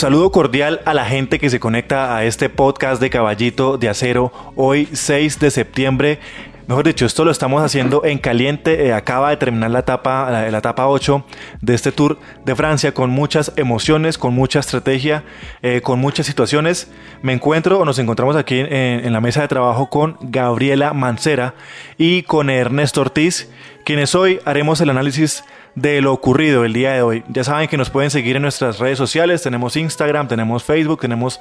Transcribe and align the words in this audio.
Saludo 0.00 0.32
cordial 0.32 0.80
a 0.86 0.94
la 0.94 1.04
gente 1.04 1.38
que 1.38 1.50
se 1.50 1.60
conecta 1.60 2.16
a 2.16 2.24
este 2.24 2.48
podcast 2.48 3.02
de 3.02 3.10
Caballito 3.10 3.76
de 3.76 3.90
Acero 3.90 4.32
hoy 4.56 4.88
6 4.90 5.38
de 5.40 5.50
septiembre. 5.50 6.20
Mejor 6.66 6.86
dicho, 6.86 7.04
esto 7.04 7.22
lo 7.22 7.30
estamos 7.30 7.62
haciendo 7.62 8.06
en 8.06 8.16
caliente. 8.16 8.86
Eh, 8.86 8.94
acaba 8.94 9.28
de 9.28 9.36
terminar 9.36 9.70
la 9.70 9.80
etapa, 9.80 10.30
la, 10.30 10.56
etapa 10.56 10.86
8 10.86 11.22
de 11.60 11.74
este 11.74 11.92
Tour 11.92 12.18
de 12.46 12.56
Francia 12.56 12.94
con 12.94 13.10
muchas 13.10 13.52
emociones, 13.56 14.16
con 14.16 14.32
mucha 14.32 14.60
estrategia, 14.60 15.22
eh, 15.60 15.82
con 15.82 15.98
muchas 15.98 16.24
situaciones. 16.24 16.90
Me 17.20 17.34
encuentro 17.34 17.78
o 17.78 17.84
nos 17.84 17.98
encontramos 17.98 18.36
aquí 18.36 18.58
en, 18.58 19.12
la 19.12 19.20
mesa 19.20 19.42
de 19.42 19.48
trabajo 19.48 19.90
con 19.90 20.16
Gabriela 20.22 20.94
Mancera 20.94 21.54
y 21.98 22.22
con 22.22 22.48
Ernesto 22.48 23.02
Ortiz, 23.02 23.50
quienes 23.84 24.14
hoy 24.14 24.40
haremos 24.46 24.80
el 24.80 24.88
análisis 24.88 25.44
de 25.80 26.02
lo 26.02 26.12
ocurrido 26.12 26.64
el 26.64 26.72
día 26.72 26.92
de 26.92 27.02
hoy. 27.02 27.24
Ya 27.28 27.42
saben 27.42 27.68
que 27.68 27.76
nos 27.76 27.88
pueden 27.88 28.10
seguir 28.10 28.36
en 28.36 28.42
nuestras 28.42 28.78
redes 28.78 28.98
sociales, 28.98 29.42
tenemos 29.42 29.76
Instagram, 29.76 30.28
tenemos 30.28 30.62
Facebook, 30.62 31.00
tenemos 31.00 31.40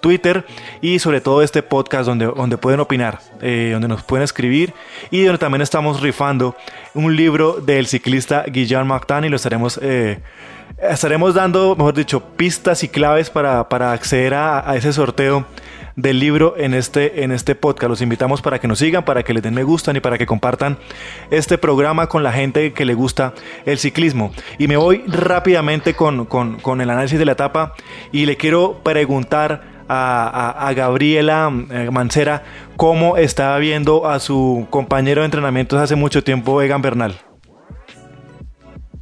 Twitter 0.00 0.44
y 0.80 0.98
sobre 1.00 1.20
todo 1.20 1.42
este 1.42 1.62
podcast 1.62 2.06
donde, 2.06 2.26
donde 2.26 2.56
pueden 2.56 2.80
opinar, 2.80 3.20
eh, 3.40 3.70
donde 3.72 3.88
nos 3.88 4.02
pueden 4.02 4.22
escribir 4.22 4.72
y 5.10 5.24
donde 5.24 5.38
también 5.38 5.62
estamos 5.62 6.00
rifando 6.00 6.56
un 6.94 7.16
libro 7.16 7.60
del 7.60 7.86
ciclista 7.86 8.44
Guillermo 8.46 8.86
Martin 8.86 9.24
y 9.24 9.28
lo 9.28 9.36
estaremos... 9.36 9.78
Eh, 9.82 10.20
estaremos 10.80 11.34
dando, 11.34 11.74
mejor 11.74 11.94
dicho, 11.94 12.20
pistas 12.20 12.84
y 12.84 12.88
claves 12.88 13.28
para, 13.28 13.66
acceder 13.92 14.34
a, 14.34 14.70
a 14.70 14.76
ese 14.76 14.92
sorteo 14.92 15.44
del 16.00 16.18
libro 16.18 16.54
en 16.56 16.74
este, 16.74 17.24
en 17.24 17.32
este 17.32 17.54
podcast. 17.54 17.90
Los 17.90 18.02
invitamos 18.02 18.42
para 18.42 18.58
que 18.58 18.68
nos 18.68 18.78
sigan, 18.78 19.04
para 19.04 19.22
que 19.22 19.34
le 19.34 19.40
den 19.40 19.54
me 19.54 19.62
gustan 19.62 19.96
y 19.96 20.00
para 20.00 20.18
que 20.18 20.26
compartan 20.26 20.78
este 21.30 21.58
programa 21.58 22.08
con 22.08 22.22
la 22.22 22.32
gente 22.32 22.72
que 22.72 22.84
le 22.84 22.94
gusta 22.94 23.34
el 23.66 23.78
ciclismo. 23.78 24.32
Y 24.58 24.68
me 24.68 24.76
voy 24.76 25.04
rápidamente 25.06 25.94
con, 25.94 26.28
el 26.80 26.90
análisis 26.90 27.18
de 27.18 27.24
la 27.24 27.32
etapa 27.32 27.74
y 28.12 28.26
le 28.26 28.36
quiero 28.36 28.80
preguntar 28.82 29.80
a, 29.88 30.72
Gabriela 30.76 31.52
eh, 31.70 31.90
Mancera 31.90 32.44
cómo 32.76 33.16
estaba 33.16 33.58
viendo 33.58 34.08
a 34.08 34.20
su 34.20 34.68
compañero 34.70 35.22
de 35.22 35.24
entrenamientos 35.24 35.80
hace 35.80 35.96
mucho 35.96 36.22
tiempo, 36.22 36.62
Egan 36.62 36.80
Bernal. 36.80 37.16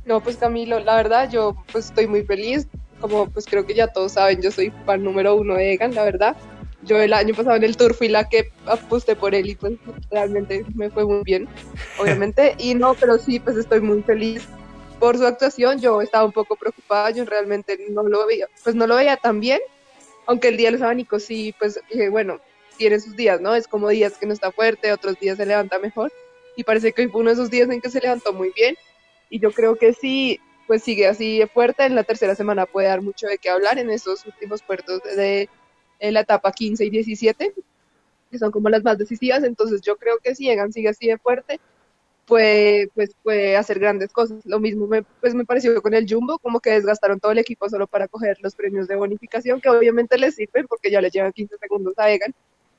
No, 0.07 0.21
pues 0.21 0.39
Camilo, 0.39 0.81
la 0.81 0.97
verdad 0.97 1.31
yo 1.31 1.55
pues 1.71 1.87
estoy 1.87 2.07
muy 2.07 2.25
feliz. 2.25 2.67
Como 3.01 3.29
pues 3.29 3.45
creo 3.45 3.65
que 3.65 3.75
ya 3.75 3.87
todos 3.87 4.13
saben, 4.13 4.41
yo 4.43 4.51
soy 4.51 4.73
fan 4.85 5.05
número 5.05 5.37
uno 5.37 5.55
de 5.55 5.75
Egan, 5.75 5.95
la 5.95 6.03
verdad 6.03 6.37
yo 6.83 6.99
el 7.01 7.13
año 7.13 7.35
pasado 7.35 7.57
en 7.57 7.65
el 7.65 7.77
tour 7.77 7.95
fui 7.95 8.09
la 8.09 8.29
que 8.29 8.51
aposté 8.67 9.17
por 9.17 9.35
él 9.35 9.51
y 9.51 9.55
pues 9.57 9.75
realmente 10.11 10.65
me 10.75 10.91
fue 10.91 11.05
muy 11.05 11.23
bien, 11.25 11.49
obviamente. 11.99 12.55
Y 12.59 12.75
no, 12.75 12.95
pero 12.95 13.19
sí, 13.19 13.41
pues 13.41 13.57
estoy 13.57 13.81
muy 13.81 14.03
feliz 14.03 14.47
por 14.99 15.17
su 15.19 15.27
actuación. 15.27 15.81
Yo 15.81 16.01
estaba 16.01 16.25
un 16.25 16.33
poco 16.33 16.57
preocupada, 16.57 17.11
yo 17.11 17.25
realmente 17.25 17.79
no 17.91 18.03
lo 18.05 18.27
veía, 18.27 18.49
pues 18.63 18.75
no 18.77 18.87
lo 18.87 18.97
veía 18.97 19.17
tan 19.17 19.41
bien, 19.41 19.61
aunque 20.27 20.49
el 20.49 20.57
día 20.57 20.69
de 20.69 20.73
los 20.73 20.83
abanicos 20.83 21.25
sí, 21.25 21.55
pues 21.59 21.81
dije, 21.91 22.09
bueno, 22.11 22.41
tiene 22.77 23.01
sus 23.01 23.17
días, 23.17 23.41
¿no? 23.41 23.55
Es 23.55 23.67
como 23.67 23.89
días 23.89 24.17
que 24.17 24.27
no 24.27 24.33
está 24.33 24.53
fuerte, 24.53 24.93
otros 24.93 25.19
días 25.19 25.37
se 25.37 25.47
levanta 25.47 25.79
mejor. 25.79 26.13
Y 26.57 26.65
parece 26.65 26.93
que 26.93 27.03
hoy 27.03 27.09
fue 27.09 27.21
uno 27.21 27.31
de 27.31 27.35
esos 27.35 27.51
días 27.51 27.69
en 27.71 27.81
que 27.81 27.91
se 27.91 28.01
levantó 28.01 28.33
muy 28.33 28.53
bien. 28.55 28.77
Y 29.31 29.41
yo 29.41 29.53
creo 29.53 29.77
que 29.77 29.93
sí, 29.93 30.41
pues 30.67 30.83
sigue 30.83 31.07
así 31.07 31.43
fuerte. 31.53 31.85
En 31.85 31.95
la 31.95 32.05
tercera 32.05 32.35
semana 32.35 32.67
puede 32.67 32.89
dar 32.89 33.03
mucho 33.03 33.27
de 33.27 33.39
qué 33.39 33.51
hablar 33.51 33.79
en 33.79 33.91
esos 33.91 34.25
últimos 34.27 34.63
puertos 34.63 35.03
de 35.03 35.49
en 35.99 36.15
la 36.15 36.21
etapa 36.21 36.53
15 36.53 36.85
y 36.85 36.91
17, 36.91 37.55
que 38.31 38.39
son 38.39 38.51
como 38.51 38.69
las 38.69 38.85
más 38.85 38.99
decisivas, 38.99 39.43
entonces 39.45 39.81
yo 39.81 39.97
creo 39.97 40.19
que 40.19 40.35
si 40.35 40.51
Egan 40.51 40.73
sigue 40.73 40.89
así 40.89 41.07
de 41.07 41.19
fuerte, 41.19 41.61
puede, 42.27 42.89
pues 42.95 43.11
puede 43.23 43.57
hacer 43.57 43.79
grandes 43.81 44.13
cosas. 44.13 44.45
Lo 44.45 44.61
mismo 44.61 44.87
me, 44.87 45.03
pues 45.03 45.35
me 45.35 45.45
pareció 45.45 45.81
con 45.83 45.95
el 45.95 46.07
Jumbo, 46.09 46.39
como 46.39 46.61
que 46.61 46.71
desgastaron 46.71 47.19
todo 47.19 47.33
el 47.33 47.39
equipo 47.39 47.69
solo 47.69 47.87
para 47.87 48.07
coger 48.07 48.37
los 48.43 48.55
premios 48.55 48.87
de 48.87 48.97
bonificación, 48.97 49.61
que 49.61 49.71
obviamente 49.71 50.19
les 50.19 50.35
sirven 50.37 50.67
porque 50.67 50.91
ya 50.91 51.01
le 51.01 51.11
llevan 51.11 51.33
15 51.33 51.57
segundos 51.59 51.95
a 51.97 52.11
Egan, 52.11 52.35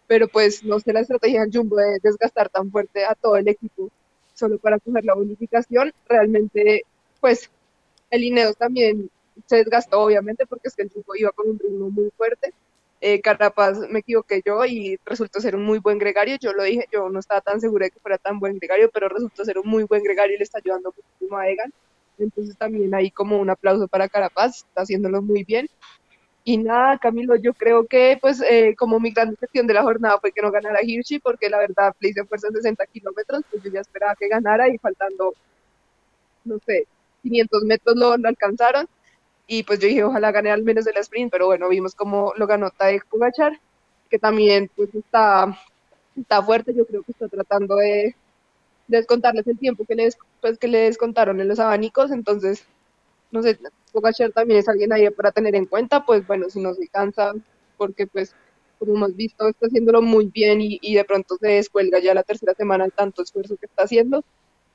pero 0.07 0.27
pues 0.27 0.63
no 0.63 0.79
sé 0.79 0.93
la 0.93 1.01
estrategia 1.01 1.41
del 1.41 1.51
Jumbo 1.51 1.77
de 1.77 1.99
desgastar 2.01 2.49
tan 2.49 2.71
fuerte 2.71 3.03
a 3.05 3.15
todo 3.15 3.37
el 3.37 3.47
equipo 3.47 3.89
solo 4.35 4.57
para 4.59 4.79
coger 4.79 5.03
la 5.03 5.15
bonificación. 5.15 5.91
Realmente, 6.07 6.83
pues 7.19 7.49
el 8.11 8.23
Ineos 8.23 8.55
también 8.55 9.09
se 9.47 9.57
desgastó, 9.57 10.01
obviamente, 10.01 10.45
porque 10.45 10.69
es 10.69 10.75
que 10.75 10.83
el 10.83 10.91
Jumbo 10.91 11.15
iba 11.15 11.31
con 11.31 11.49
un 11.49 11.59
ritmo 11.59 11.89
muy 11.89 12.11
fuerte 12.15 12.53
eh, 13.01 13.21
Carapaz 13.21 13.79
me 13.89 13.99
equivoqué 13.99 14.41
yo 14.45 14.65
y 14.65 14.99
resultó 15.05 15.39
ser 15.39 15.55
un 15.55 15.63
muy 15.63 15.79
buen 15.79 15.97
gregario. 15.97 16.37
Yo 16.39 16.53
lo 16.53 16.63
dije, 16.63 16.87
yo 16.91 17.09
no 17.09 17.19
estaba 17.19 17.41
tan 17.41 17.61
segura 17.61 17.85
de 17.85 17.91
que 17.91 17.99
fuera 17.99 18.17
tan 18.17 18.39
buen 18.39 18.57
gregario, 18.57 18.89
pero 18.91 19.09
resultó 19.09 19.45
ser 19.45 19.57
un 19.57 19.67
muy 19.69 19.83
buen 19.83 20.03
gregario 20.03 20.35
y 20.35 20.37
le 20.37 20.43
está 20.43 20.59
ayudando 20.59 20.93
muchísimo 20.95 21.37
a 21.37 21.47
Egan. 21.47 21.73
Entonces 22.17 22.57
también 22.57 22.93
ahí 22.93 23.11
como 23.11 23.39
un 23.39 23.49
aplauso 23.49 23.87
para 23.87 24.09
Carapaz, 24.09 24.57
está 24.57 24.81
haciéndolo 24.81 25.21
muy 25.21 25.43
bien. 25.43 25.67
Y 26.43 26.57
nada, 26.57 26.97
Camilo, 26.97 27.35
yo 27.35 27.53
creo 27.53 27.85
que 27.85 28.17
pues 28.19 28.41
eh, 28.41 28.75
como 28.77 28.99
mi 28.99 29.11
gran 29.11 29.31
decepción 29.31 29.67
de 29.67 29.73
la 29.73 29.83
jornada 29.83 30.19
fue 30.19 30.31
que 30.31 30.41
no 30.41 30.51
ganara 30.51 30.79
Hirschi, 30.83 31.19
porque 31.19 31.49
la 31.49 31.59
verdad 31.59 31.93
le 31.99 32.09
hice 32.09 32.25
fuerza 32.25 32.47
en 32.47 32.55
60 32.55 32.85
kilómetros, 32.87 33.43
pues 33.49 33.63
yo 33.63 33.71
ya 33.71 33.81
esperaba 33.81 34.15
que 34.15 34.27
ganara 34.27 34.67
y 34.67 34.77
faltando, 34.77 35.33
no 36.43 36.57
sé, 36.65 36.87
500 37.23 37.63
metros 37.63 37.95
lo 37.95 38.13
alcanzaron 38.13 38.87
y 39.51 39.63
pues 39.63 39.79
yo 39.79 39.87
dije, 39.87 40.03
ojalá 40.03 40.31
gane 40.31 40.51
al 40.51 40.63
menos 40.63 40.85
el 40.85 40.97
sprint, 40.97 41.31
pero 41.31 41.47
bueno, 41.47 41.67
vimos 41.69 41.95
cómo 41.95 42.33
lo 42.37 42.45
ganó 42.45 42.69
Tadej 42.69 43.01
que 44.07 44.19
también 44.19 44.69
pues 44.75 44.93
está, 44.93 45.57
está 46.15 46.43
fuerte, 46.43 46.71
yo 46.73 46.85
creo 46.85 47.01
que 47.01 47.11
está 47.11 47.27
tratando 47.27 47.75
de, 47.77 48.15
descontarles 48.87 49.47
el 49.47 49.57
tiempo 49.57 49.85
que 49.85 49.95
les, 49.95 50.19
pues, 50.39 50.59
que 50.59 50.67
le 50.67 50.79
descontaron 50.79 51.41
en 51.41 51.47
los 51.47 51.59
abanicos, 51.59 52.11
entonces, 52.11 52.63
no 53.31 53.41
sé, 53.41 53.57
Pugachar 53.91 54.31
también 54.31 54.59
es 54.59 54.69
alguien 54.69 54.93
ahí 54.93 55.09
para 55.09 55.31
tener 55.31 55.55
en 55.55 55.65
cuenta, 55.65 56.05
pues 56.05 56.27
bueno, 56.27 56.47
si 56.51 56.59
no 56.59 56.75
se 56.75 56.87
cansa, 56.87 57.33
porque 57.75 58.05
pues 58.05 58.35
como 58.77 58.93
hemos 58.95 59.15
visto, 59.15 59.47
está 59.47 59.65
haciéndolo 59.65 60.03
muy 60.03 60.27
bien 60.27 60.61
y, 60.61 60.77
y 60.81 60.93
de 60.93 61.05
pronto 61.05 61.37
se 61.37 61.47
descuelga 61.47 61.99
ya 61.99 62.13
la 62.13 62.23
tercera 62.23 62.53
semana 62.53 62.85
el 62.85 62.93
tanto 62.93 63.23
esfuerzo 63.23 63.57
que 63.57 63.65
está 63.65 63.83
haciendo, 63.83 64.23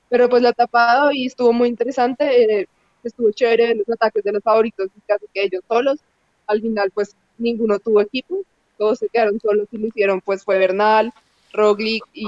pero 0.09 0.29
pues 0.29 0.43
la 0.43 0.49
ha 0.51 0.53
tapado 0.53 1.13
y 1.13 1.27
estuvo 1.27 1.53
muy 1.53 1.69
interesante. 1.69 2.61
Eh, 2.61 2.69
estuvo 3.09 3.31
chévere 3.31 3.75
los 3.75 3.89
ataques 3.89 4.23
de 4.25 4.33
los 4.33 4.43
favoritos, 4.43 4.89
casi 5.07 5.27
que 5.33 5.45
ellos 5.45 5.63
solos. 5.69 5.99
Al 6.47 6.61
final, 6.61 6.91
pues 6.93 7.17
ninguno 7.39 7.79
tuvo 7.79 8.01
equipo, 8.01 8.43
todos 8.79 8.99
se 8.99 9.09
quedaron 9.09 9.41
solos 9.41 9.69
y 9.71 9.79
lo 9.79 9.87
hicieron, 9.89 10.21
pues 10.21 10.45
fue 10.45 10.59
Bernal, 10.59 11.13
Roglic 11.53 12.05
y, 12.13 12.27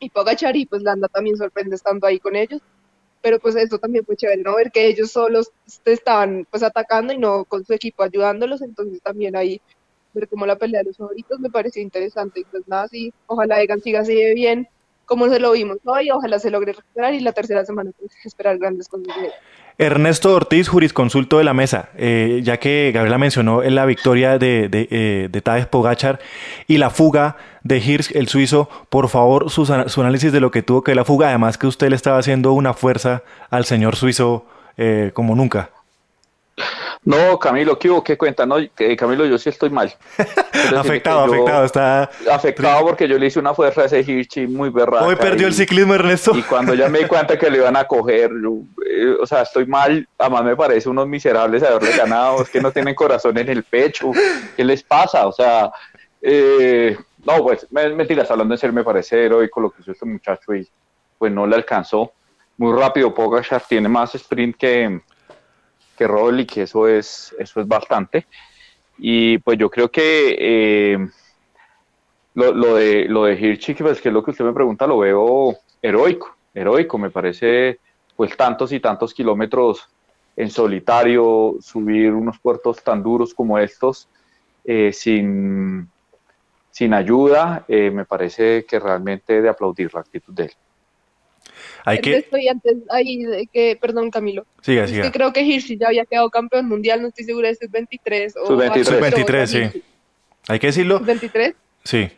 y 0.00 0.10
Pogachar, 0.10 0.56
y 0.56 0.66
pues 0.66 0.82
Landa 0.82 1.08
también 1.08 1.36
sorprende 1.36 1.76
estando 1.76 2.06
ahí 2.06 2.18
con 2.18 2.36
ellos. 2.36 2.60
Pero 3.20 3.38
pues 3.38 3.54
eso 3.54 3.78
también 3.78 4.04
fue 4.04 4.16
chévere, 4.16 4.42
¿no? 4.42 4.56
Ver 4.56 4.72
que 4.72 4.86
ellos 4.88 5.12
solos 5.12 5.52
estaban 5.84 6.44
pues 6.50 6.64
atacando 6.64 7.12
y 7.12 7.18
no 7.18 7.44
con 7.44 7.64
su 7.64 7.72
equipo 7.72 8.02
ayudándolos, 8.02 8.62
entonces 8.62 9.00
también 9.00 9.36
ahí 9.36 9.60
ver 10.12 10.28
cómo 10.28 10.44
la 10.44 10.56
pelea 10.56 10.80
de 10.80 10.86
los 10.86 10.96
favoritos 10.96 11.38
me 11.40 11.50
pareció 11.50 11.82
interesante 11.82 12.40
y 12.40 12.44
pues 12.44 12.66
nada, 12.66 12.88
sí, 12.88 13.12
ojalá 13.26 13.62
Egan 13.62 13.80
siga 13.80 14.00
así 14.00 14.14
de 14.14 14.34
bien 14.34 14.68
como 15.12 15.28
se 15.28 15.38
lo 15.38 15.52
vimos 15.52 15.76
hoy, 15.84 16.10
ojalá 16.10 16.38
se 16.38 16.50
logre 16.50 16.72
recuperar 16.72 17.12
y 17.12 17.20
la 17.20 17.32
tercera 17.32 17.66
semana 17.66 17.90
pues, 17.98 18.12
esperar 18.24 18.56
grandes 18.56 18.88
cosas 18.88 19.14
Ernesto 19.76 20.34
Ortiz, 20.34 20.68
jurisconsulto 20.68 21.36
de 21.36 21.44
la 21.44 21.52
mesa, 21.52 21.90
eh, 21.98 22.40
ya 22.42 22.58
que 22.58 22.92
Gabriela 22.94 23.18
mencionó 23.18 23.62
en 23.62 23.74
la 23.74 23.84
victoria 23.84 24.38
de, 24.38 24.70
de, 24.70 24.88
eh, 24.90 25.28
de 25.30 25.40
Tadej 25.42 25.66
Pogachar 25.66 26.18
y 26.66 26.78
la 26.78 26.88
fuga 26.88 27.36
de 27.62 27.76
Hirsch, 27.76 28.16
el 28.16 28.28
suizo, 28.28 28.70
por 28.88 29.10
favor, 29.10 29.50
su, 29.50 29.66
su, 29.66 30.00
análisis 30.00 30.32
de 30.32 30.40
lo 30.40 30.50
que 30.50 30.62
tuvo 30.62 30.82
que 30.82 30.94
la 30.94 31.04
fuga, 31.04 31.28
además 31.28 31.58
que 31.58 31.66
usted 31.66 31.90
le 31.90 31.96
estaba 31.96 32.16
haciendo 32.16 32.54
una 32.54 32.72
fuerza 32.72 33.22
al 33.50 33.66
señor 33.66 33.96
suizo 33.96 34.46
eh, 34.78 35.10
como 35.12 35.34
nunca. 35.34 35.70
No, 37.04 37.36
Camilo, 37.36 37.76
¿qué 37.78 37.90
hubo? 37.90 38.04
¿Qué 38.04 38.16
cuenta? 38.16 38.46
No, 38.46 38.56
Camilo, 38.96 39.26
yo 39.26 39.36
sí 39.36 39.48
estoy 39.48 39.70
mal. 39.70 39.92
afectado, 40.76 41.24
afectado, 41.24 41.64
está... 41.64 42.10
Afectado 42.30 42.86
porque 42.86 43.08
yo 43.08 43.18
le 43.18 43.26
hice 43.26 43.40
una 43.40 43.54
fuerza 43.54 43.82
a 43.82 43.84
ese 43.86 44.00
Hirschi 44.00 44.46
muy 44.46 44.70
berraca. 44.70 45.06
Hoy 45.06 45.16
perdió 45.16 45.48
el 45.48 45.54
ciclismo, 45.54 45.94
Ernesto. 45.94 46.32
Y 46.36 46.42
cuando 46.42 46.74
ya 46.74 46.88
me 46.88 47.00
di 47.00 47.06
cuenta 47.06 47.36
que 47.36 47.50
lo 47.50 47.56
iban 47.56 47.76
a 47.76 47.84
coger, 47.84 48.30
eh, 48.86 49.16
o 49.20 49.26
sea, 49.26 49.42
estoy 49.42 49.66
mal, 49.66 50.06
además 50.16 50.44
me 50.44 50.54
parece 50.54 50.88
unos 50.88 51.08
miserables 51.08 51.64
haberle 51.64 51.96
ganado, 51.96 52.42
es 52.42 52.50
que 52.50 52.60
no 52.60 52.70
tienen 52.70 52.94
corazón 52.94 53.36
en 53.36 53.48
el 53.48 53.64
pecho, 53.64 54.12
¿qué 54.56 54.64
les 54.64 54.84
pasa? 54.84 55.26
O 55.26 55.32
sea, 55.32 55.72
eh, 56.20 56.96
no, 57.24 57.42
pues, 57.42 57.66
mentiras, 57.70 58.30
hablando 58.30 58.54
en 58.54 58.58
serio, 58.58 58.74
me 58.74 58.84
parece 58.84 59.24
heroico 59.24 59.60
lo 59.60 59.70
que 59.70 59.82
hizo 59.82 59.90
este 59.90 60.06
muchacho 60.06 60.54
y 60.54 60.68
pues 61.18 61.32
no 61.32 61.48
le 61.48 61.56
alcanzó. 61.56 62.12
Muy 62.58 62.78
rápido, 62.78 63.12
Pogachar 63.12 63.62
tiene 63.68 63.88
más 63.88 64.14
sprint 64.14 64.56
que 64.56 65.00
que 65.96 66.06
y 66.40 66.46
que 66.46 66.62
eso 66.62 66.88
es, 66.88 67.34
eso 67.38 67.60
es 67.60 67.68
bastante. 67.68 68.26
Y 68.98 69.38
pues 69.38 69.58
yo 69.58 69.70
creo 69.70 69.90
que 69.90 70.36
eh, 70.38 71.08
lo, 72.34 72.74
de, 72.74 73.06
lo 73.08 73.24
de 73.24 73.36
pues 73.36 74.00
que 74.00 74.08
es 74.08 74.14
lo 74.14 74.22
que 74.22 74.30
usted 74.30 74.44
me 74.44 74.52
pregunta, 74.52 74.86
lo 74.86 74.98
veo 74.98 75.56
heroico, 75.80 76.36
heroico, 76.54 76.98
me 76.98 77.10
parece 77.10 77.78
pues 78.16 78.36
tantos 78.36 78.72
y 78.72 78.80
tantos 78.80 79.14
kilómetros 79.14 79.88
en 80.36 80.50
solitario, 80.50 81.56
subir 81.60 82.12
unos 82.12 82.38
puertos 82.38 82.82
tan 82.82 83.02
duros 83.02 83.34
como 83.34 83.58
estos, 83.58 84.08
eh, 84.64 84.92
sin, 84.92 85.88
sin 86.70 86.94
ayuda, 86.94 87.64
eh, 87.68 87.90
me 87.90 88.04
parece 88.04 88.64
que 88.64 88.78
realmente 88.78 89.42
de 89.42 89.48
aplaudir 89.48 89.92
la 89.92 90.00
actitud 90.00 90.32
de 90.32 90.44
él. 90.44 90.52
Hay 91.84 92.00
que... 92.00 92.16
Estoy 92.18 92.48
antes 92.48 92.76
ahí 92.90 93.24
de 93.24 93.46
que, 93.46 93.76
perdón 93.80 94.10
Camilo. 94.10 94.44
Siga, 94.60 94.84
Es 94.84 94.90
siga. 94.90 95.02
que 95.04 95.12
creo 95.12 95.32
que 95.32 95.42
Hirschi 95.42 95.76
ya 95.78 95.88
había 95.88 96.04
quedado 96.04 96.30
campeón 96.30 96.68
mundial, 96.68 97.02
no 97.02 97.08
estoy 97.08 97.24
segura 97.24 97.48
de 97.48 97.54
si 97.54 97.64
es 97.64 97.70
23 97.70 98.34
o... 98.36 98.46
Sub-23. 98.46 98.84
Sub-23, 98.84 99.46
sí. 99.46 99.82
Hay 100.48 100.58
que 100.58 100.66
decirlo. 100.68 101.00
23. 101.00 101.54
Sí. 101.84 102.08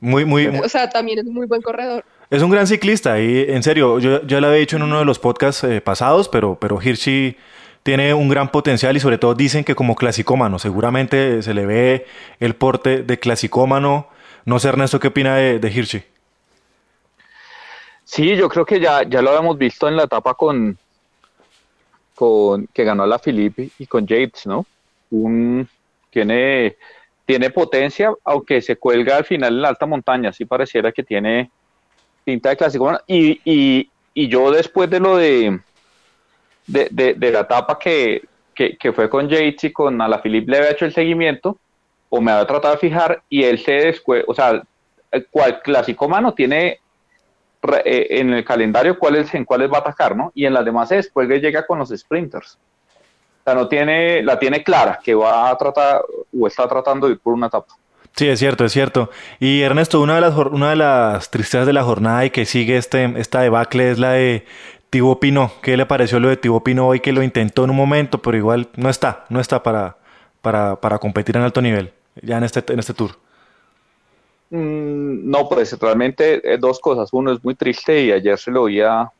Muy, 0.00 0.24
muy, 0.24 0.48
muy- 0.48 0.58
O 0.60 0.68
sea, 0.68 0.90
también 0.90 1.20
es 1.20 1.24
muy 1.24 1.46
buen 1.46 1.62
corredor. 1.62 2.04
Es 2.30 2.42
un 2.42 2.50
gran 2.50 2.66
ciclista 2.66 3.20
y 3.20 3.44
en 3.48 3.62
serio, 3.62 3.98
yo 3.98 4.26
ya 4.26 4.40
lo 4.40 4.48
había 4.48 4.58
dicho 4.60 4.76
en 4.76 4.82
uno 4.82 4.98
de 4.98 5.04
los 5.04 5.18
podcasts 5.18 5.62
eh, 5.64 5.80
pasados, 5.80 6.28
pero, 6.28 6.58
pero 6.60 6.80
Hirschi 6.82 7.36
tiene 7.82 8.14
un 8.14 8.28
gran 8.28 8.50
potencial 8.50 8.96
y 8.96 9.00
sobre 9.00 9.18
todo 9.18 9.34
dicen 9.34 9.64
que 9.64 9.74
como 9.74 9.94
clasicómano, 9.96 10.58
seguramente 10.58 11.42
se 11.42 11.52
le 11.54 11.66
ve 11.66 12.06
el 12.40 12.54
porte 12.54 13.02
de 13.02 13.18
clasicómano. 13.18 14.08
No 14.44 14.58
sé, 14.58 14.68
Ernesto, 14.68 14.98
¿qué 14.98 15.08
opina 15.08 15.36
de, 15.36 15.58
de 15.60 15.70
Hirschi? 15.70 16.02
Sí, 18.12 18.36
yo 18.36 18.46
creo 18.50 18.66
que 18.66 18.78
ya, 18.78 19.04
ya 19.08 19.22
lo 19.22 19.30
habíamos 19.30 19.56
visto 19.56 19.88
en 19.88 19.96
la 19.96 20.02
etapa 20.02 20.34
con, 20.34 20.76
con 22.14 22.66
que 22.66 22.84
ganó 22.84 23.06
la 23.06 23.18
Philippe 23.18 23.70
y 23.78 23.86
con 23.86 24.06
Yates, 24.06 24.46
¿no? 24.46 24.66
Un, 25.10 25.66
tiene, 26.10 26.76
tiene 27.24 27.48
potencia, 27.48 28.12
aunque 28.24 28.60
se 28.60 28.76
cuelga 28.76 29.16
al 29.16 29.24
final 29.24 29.54
en 29.54 29.62
la 29.62 29.68
alta 29.70 29.86
montaña, 29.86 30.30
sí 30.30 30.44
pareciera 30.44 30.92
que 30.92 31.02
tiene 31.02 31.50
pinta 32.22 32.50
de 32.50 32.58
clásico. 32.58 32.92
Y, 33.06 33.40
y, 33.46 33.90
y 34.12 34.28
yo 34.28 34.50
después 34.50 34.90
de 34.90 35.00
lo 35.00 35.16
de, 35.16 35.58
de, 36.66 36.88
de, 36.90 37.14
de 37.14 37.30
la 37.32 37.40
etapa 37.40 37.78
que, 37.78 38.28
que, 38.54 38.76
que 38.76 38.92
fue 38.92 39.08
con 39.08 39.26
Yates 39.26 39.64
y 39.64 39.72
con 39.72 39.98
Alaphilippe 40.02 40.50
le 40.50 40.58
había 40.58 40.72
hecho 40.72 40.84
el 40.84 40.92
seguimiento, 40.92 41.56
o 42.10 42.20
me 42.20 42.30
había 42.30 42.46
tratado 42.46 42.74
de 42.74 42.80
fijar, 42.80 43.22
y 43.30 43.44
él 43.44 43.58
se 43.58 43.72
descue, 43.72 44.22
o 44.26 44.34
sea, 44.34 44.62
cual 45.30 45.62
clásico 45.62 46.10
mano 46.10 46.34
tiene 46.34 46.81
en 47.84 48.32
el 48.32 48.44
calendario 48.44 48.98
cuáles 48.98 49.32
en 49.34 49.44
cuáles 49.44 49.70
va 49.70 49.78
a 49.78 49.80
atacar, 49.80 50.16
¿no? 50.16 50.32
Y 50.34 50.46
en 50.46 50.54
las 50.54 50.64
demás 50.64 50.88
después 50.88 51.28
le 51.28 51.40
llega 51.40 51.66
con 51.66 51.78
los 51.78 51.90
sprinters. 51.90 52.58
O 53.40 53.44
sea, 53.44 53.54
no 53.54 53.68
tiene, 53.68 54.22
la 54.22 54.38
tiene 54.38 54.62
clara 54.62 55.00
que 55.02 55.14
va 55.14 55.50
a 55.50 55.56
tratar 55.56 56.02
o 56.38 56.46
está 56.46 56.68
tratando 56.68 57.06
de 57.06 57.14
ir 57.14 57.20
por 57.20 57.34
una 57.34 57.48
etapa. 57.48 57.74
Sí, 58.14 58.28
es 58.28 58.38
cierto, 58.38 58.64
es 58.64 58.72
cierto. 58.72 59.10
Y 59.40 59.62
Ernesto, 59.62 60.00
una 60.00 60.16
de 60.16 60.20
las, 60.20 60.36
una 60.36 60.70
de 60.70 60.76
las 60.76 61.30
tristezas 61.30 61.66
de 61.66 61.72
la 61.72 61.82
jornada 61.82 62.24
y 62.24 62.30
que 62.30 62.44
sigue 62.44 62.76
este, 62.76 63.12
esta 63.16 63.40
debacle 63.40 63.90
es 63.90 63.98
la 63.98 64.12
de 64.12 64.44
Thibaut 64.90 65.18
Pinot. 65.18 65.60
¿Qué 65.62 65.76
le 65.76 65.86
pareció 65.86 66.20
lo 66.20 66.28
de 66.28 66.36
Thibaut 66.36 66.62
Pinot 66.62 66.84
hoy 66.86 67.00
que 67.00 67.12
lo 67.12 67.22
intentó 67.22 67.64
en 67.64 67.70
un 67.70 67.76
momento, 67.76 68.20
pero 68.20 68.36
igual 68.36 68.68
no 68.76 68.90
está, 68.90 69.24
no 69.30 69.40
está 69.40 69.62
para, 69.62 69.96
para, 70.42 70.76
para 70.76 70.98
competir 70.98 71.36
en 71.36 71.42
alto 71.42 71.62
nivel, 71.62 71.92
ya 72.20 72.36
en 72.36 72.44
este, 72.44 72.70
en 72.72 72.78
este 72.78 72.92
tour? 72.92 73.12
Mm, 74.54 75.30
no, 75.30 75.48
pues 75.48 75.78
realmente 75.80 76.52
eh, 76.52 76.58
dos 76.58 76.78
cosas. 76.78 77.08
Uno 77.12 77.32
es 77.32 77.42
muy 77.42 77.54
triste 77.54 78.02
y 78.02 78.12
ayer 78.12 78.38
se 78.38 78.50
lo 78.50 78.64
oía, 78.64 79.10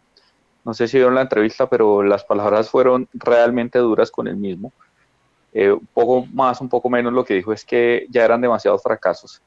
no 0.62 0.74
sé 0.74 0.86
si 0.86 0.98
vieron 0.98 1.14
la 1.14 1.22
entrevista, 1.22 1.70
pero 1.70 2.02
las 2.02 2.22
palabras 2.22 2.68
fueron 2.68 3.08
realmente 3.14 3.78
duras 3.78 4.10
con 4.10 4.28
él 4.28 4.36
mismo. 4.36 4.72
Eh, 5.54 5.72
un 5.72 5.88
poco 5.94 6.26
más, 6.32 6.60
un 6.60 6.68
poco 6.68 6.90
menos, 6.90 7.14
lo 7.14 7.24
que 7.24 7.34
dijo 7.34 7.50
es 7.52 7.64
que 7.64 8.06
ya 8.10 8.26
eran 8.26 8.42
demasiados 8.42 8.82
fracasos 8.82 9.40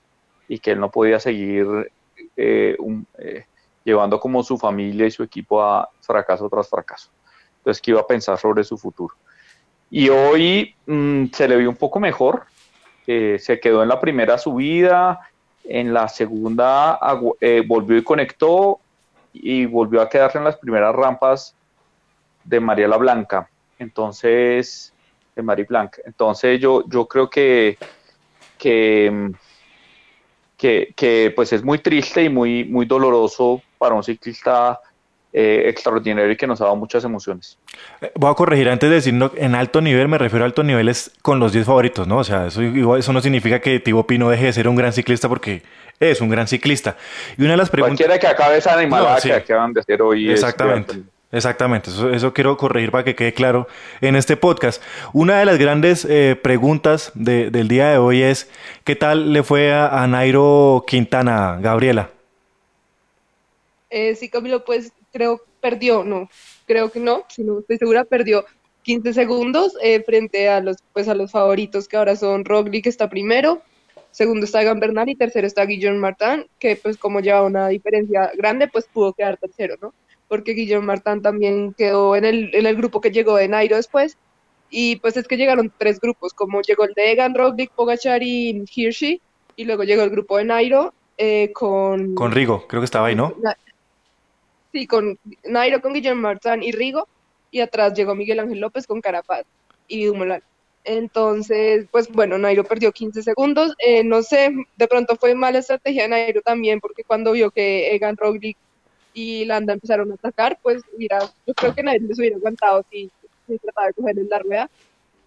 y 0.47 0.57
que 0.57 0.71
él 0.71 0.79
no 0.79 0.89
podía 0.89 1.19
seguir 1.19 1.91
eh, 2.35 2.75
eh, 3.19 3.45
llevando 3.83 4.19
como 4.19 4.41
su 4.41 4.57
familia 4.57 5.05
y 5.05 5.11
su 5.11 5.21
equipo 5.21 5.61
a 5.61 5.87
fracaso 6.01 6.49
tras 6.49 6.67
fracaso. 6.67 7.11
Entonces 7.57 7.79
que 7.79 7.91
iba 7.91 8.01
a 8.01 8.07
pensar 8.07 8.39
sobre 8.39 8.63
su 8.63 8.75
futuro. 8.75 9.13
Y 9.91 10.09
hoy 10.09 10.75
mm, 10.87 11.27
se 11.27 11.47
le 11.47 11.57
vio 11.57 11.69
un 11.69 11.75
poco 11.75 11.99
mejor, 11.99 12.45
eh, 13.05 13.37
se 13.39 13.59
quedó 13.59 13.83
en 13.83 13.89
la 13.89 13.99
primera 13.99 14.39
subida, 14.39 15.19
en 15.67 15.93
la 15.93 16.07
segunda 16.07 16.99
eh, 17.41 17.63
volvió 17.65 17.97
y 17.97 18.03
conectó 18.03 18.79
y 19.33 19.65
volvió 19.65 20.01
a 20.01 20.09
quedarse 20.09 20.37
en 20.37 20.43
las 20.43 20.57
primeras 20.57 20.95
rampas 20.95 21.55
de 22.43 22.59
Mariela 22.59 22.97
Blanca. 22.97 23.49
Entonces, 23.77 24.93
de 25.35 25.41
Mari 25.41 25.63
Blanca. 25.63 26.01
Entonces 26.05 26.59
yo, 26.59 26.83
yo 26.87 27.07
creo 27.07 27.29
que, 27.29 27.77
que, 28.57 29.11
mm, 29.11 29.31
que, 30.57 30.93
que, 30.95 31.33
pues 31.35 31.51
es 31.53 31.63
muy 31.63 31.79
triste 31.79 32.23
y 32.23 32.29
muy, 32.29 32.63
muy 32.63 32.85
doloroso 32.85 33.61
para 33.77 33.95
un 33.95 34.03
ciclista 34.03 34.79
eh, 35.37 35.63
extraordinario 35.67 36.31
y 36.31 36.37
que 36.37 36.47
nos 36.47 36.61
ha 36.61 36.63
dado 36.63 36.77
muchas 36.77 37.03
emociones. 37.03 37.57
Eh, 37.99 38.09
Voy 38.15 38.31
a 38.31 38.35
corregir 38.35 38.69
antes 38.69 38.89
de 38.89 38.95
decir 38.95 39.13
no, 39.13 39.31
en 39.35 39.53
alto 39.53 39.81
nivel, 39.81 40.07
me 40.07 40.17
refiero 40.17 40.45
a 40.45 40.47
alto 40.47 40.63
nivel 40.63 40.87
es 40.87 41.11
con 41.21 41.39
los 41.39 41.51
10 41.51 41.65
favoritos, 41.65 42.07
¿no? 42.07 42.19
O 42.19 42.23
sea, 42.23 42.47
eso, 42.47 42.61
igual- 42.63 42.99
eso 43.01 43.11
no 43.11 43.19
significa 43.19 43.59
que 43.59 43.81
Thibaut 43.81 44.07
Pinot 44.07 44.31
deje 44.31 44.45
de 44.45 44.53
ser 44.53 44.69
un 44.69 44.77
gran 44.77 44.93
ciclista 44.93 45.27
porque 45.27 45.61
es 45.99 46.21
un 46.21 46.29
gran 46.29 46.47
ciclista. 46.47 46.95
Y 47.37 47.41
una 47.41 47.51
de 47.51 47.57
las 47.57 47.69
preguntas... 47.69 47.97
Cualquiera 47.97 48.17
que 48.19 48.27
acabe 48.27 48.57
esa 48.59 48.73
animalada 48.77 49.15
No, 49.15 49.19
sí. 49.19 49.27
que 49.27 49.35
acaban 49.35 49.73
de 49.73 49.81
hacer 49.81 50.01
hoy. 50.01 50.27
es- 50.27 50.35
Exactamente. 50.35 51.01
Exactamente, 51.31 51.89
eso, 51.89 52.11
eso 52.11 52.33
quiero 52.33 52.55
corregir 52.55 52.91
para 52.91 53.03
que 53.03 53.13
quede 53.13 53.33
claro 53.33 53.67
en 53.99 54.15
este 54.15 54.37
podcast. 54.37 54.81
Una 55.11 55.37
de 55.39 55.43
las 55.45 55.57
grandes 55.57 56.05
eh, 56.09 56.39
preguntas 56.41 57.11
de- 57.13 57.49
del 57.51 57.67
día 57.67 57.89
de 57.89 57.97
hoy 57.97 58.21
es, 58.21 58.49
¿qué 58.85 58.95
tal 58.95 59.33
le 59.33 59.43
fue 59.43 59.73
a, 59.73 60.01
a 60.01 60.07
Nairo 60.07 60.85
Quintana, 60.87 61.57
Gabriela? 61.59 62.09
Eh, 63.89 64.15
sí, 64.15 64.29
Camilo, 64.29 64.63
pues 64.63 64.91
creo 65.15 65.41
perdió, 65.61 66.03
no, 66.03 66.29
creo 66.67 66.91
que 66.91 66.99
no, 66.99 67.23
si 67.29 67.41
no 67.41 67.59
estoy 67.59 67.77
segura, 67.77 68.03
perdió 68.03 68.43
15 68.83 69.13
segundos 69.13 69.73
eh, 69.81 70.03
frente 70.03 70.49
a 70.49 70.59
los, 70.59 70.77
pues, 70.91 71.07
a 71.07 71.15
los 71.15 71.31
favoritos 71.31 71.87
que 71.87 71.95
ahora 71.95 72.17
son 72.17 72.43
Roglic, 72.43 72.83
que 72.83 72.89
está 72.89 73.09
primero, 73.09 73.61
segundo 74.11 74.43
está 74.45 74.61
Egan 74.61 74.81
Bernal 74.81 75.07
y 75.07 75.15
tercero 75.15 75.47
está 75.47 75.65
Guillaume 75.65 75.99
Martin, 75.99 76.47
que 76.59 76.75
pues 76.75 76.97
como 76.97 77.21
lleva 77.21 77.43
una 77.43 77.69
diferencia 77.69 78.29
grande, 78.35 78.67
pues 78.67 78.87
pudo 78.91 79.13
quedar 79.13 79.37
tercero, 79.37 79.75
¿no? 79.81 79.93
Porque 80.27 80.51
Guillaume 80.51 80.85
Martin 80.85 81.21
también 81.21 81.73
quedó 81.73 82.17
en 82.17 82.25
el, 82.25 82.53
en 82.53 82.65
el 82.65 82.75
grupo 82.75 82.99
que 82.99 83.11
llegó 83.11 83.37
de 83.37 83.47
Nairo 83.47 83.77
después, 83.77 84.17
y 84.69 84.97
pues 84.97 85.15
es 85.15 85.29
que 85.29 85.37
llegaron 85.37 85.71
tres 85.77 86.01
grupos, 86.01 86.33
como 86.33 86.61
llegó 86.61 86.83
el 86.83 86.93
de 86.93 87.13
Egan, 87.13 87.35
Roglic, 87.35 87.71
Pogachar 87.71 88.21
y 88.21 88.65
Hirschi, 88.75 89.21
y 89.55 89.63
luego 89.63 89.83
llegó 89.83 90.03
el 90.03 90.09
grupo 90.09 90.37
de 90.37 90.43
Nairo 90.43 90.93
eh, 91.17 91.53
con... 91.53 92.15
Con 92.15 92.33
Rigo, 92.33 92.67
creo 92.67 92.81
que 92.81 92.85
estaba 92.85 93.07
ahí, 93.07 93.15
¿no? 93.15 93.33
Sí, 94.75 94.87
con 94.87 95.17
Nairo, 95.45 95.79
con 95.81 95.93
Guillermo 95.93 96.23
Martán 96.23 96.61
y 96.61 96.73
Rigo, 96.73 97.07
y 97.49 97.61
atrás 97.61 97.93
llegó 97.93 98.13
Miguel 98.13 98.41
Ángel 98.41 98.59
López 98.59 98.85
con 98.85 98.99
Carapaz 98.99 99.45
y 99.87 100.03
Dumoulin. 100.03 100.41
Entonces, 100.83 101.87
pues 101.89 102.09
bueno, 102.09 102.37
Nairo 102.37 102.65
perdió 102.65 102.91
15 102.91 103.23
segundos. 103.23 103.73
Eh, 103.79 104.03
no 104.03 104.21
sé, 104.21 104.53
de 104.75 104.87
pronto 104.89 105.15
fue 105.15 105.33
mala 105.33 105.59
estrategia 105.59 106.03
de 106.03 106.09
Nairo 106.09 106.41
también, 106.41 106.81
porque 106.81 107.05
cuando 107.05 107.31
vio 107.31 107.51
que 107.51 107.95
Egan 107.95 108.17
Roglic 108.17 108.57
y 109.13 109.45
Landa 109.45 109.71
empezaron 109.71 110.11
a 110.11 110.15
atacar, 110.15 110.59
pues 110.61 110.83
mira, 110.97 111.19
yo 111.47 111.53
creo 111.53 111.73
que 111.73 111.81
Nairo 111.81 112.07
les 112.07 112.19
hubiera 112.19 112.35
aguantado 112.35 112.83
si, 112.91 113.09
si 113.47 113.57
trataba 113.59 113.87
de 113.87 113.93
coger 113.93 114.19
en 114.19 114.27
la 114.27 114.39
rueda. 114.39 114.69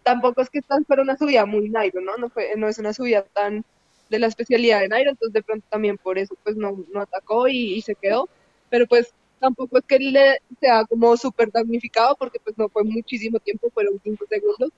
Tampoco 0.02 0.42
es 0.42 0.50
que 0.50 0.58
esta 0.58 0.76
fuera 0.86 1.00
una 1.02 1.16
subida 1.16 1.46
muy 1.46 1.70
Nairo, 1.70 2.02
¿no? 2.02 2.18
No, 2.18 2.28
fue, 2.28 2.52
no 2.58 2.68
es 2.68 2.76
una 2.76 2.92
subida 2.92 3.22
tan 3.22 3.64
de 4.10 4.18
la 4.18 4.26
especialidad 4.26 4.80
de 4.80 4.88
Nairo, 4.88 5.12
entonces 5.12 5.32
de 5.32 5.42
pronto 5.42 5.66
también 5.70 5.96
por 5.96 6.18
eso 6.18 6.34
pues 6.44 6.54
no, 6.54 6.84
no 6.92 7.00
atacó 7.00 7.48
y, 7.48 7.72
y 7.72 7.80
se 7.80 7.94
quedó. 7.94 8.28
Pero 8.68 8.86
pues 8.86 9.14
tampoco 9.38 9.78
es 9.78 9.84
que 9.84 9.98
le 9.98 10.38
sea 10.60 10.84
como 10.84 11.16
súper 11.16 11.50
damnificado 11.52 12.16
porque 12.16 12.38
pues 12.40 12.56
no 12.58 12.68
fue 12.68 12.84
muchísimo 12.84 13.38
tiempo, 13.40 13.70
fueron 13.72 14.00
5 14.02 14.24
segundos, 14.28 14.70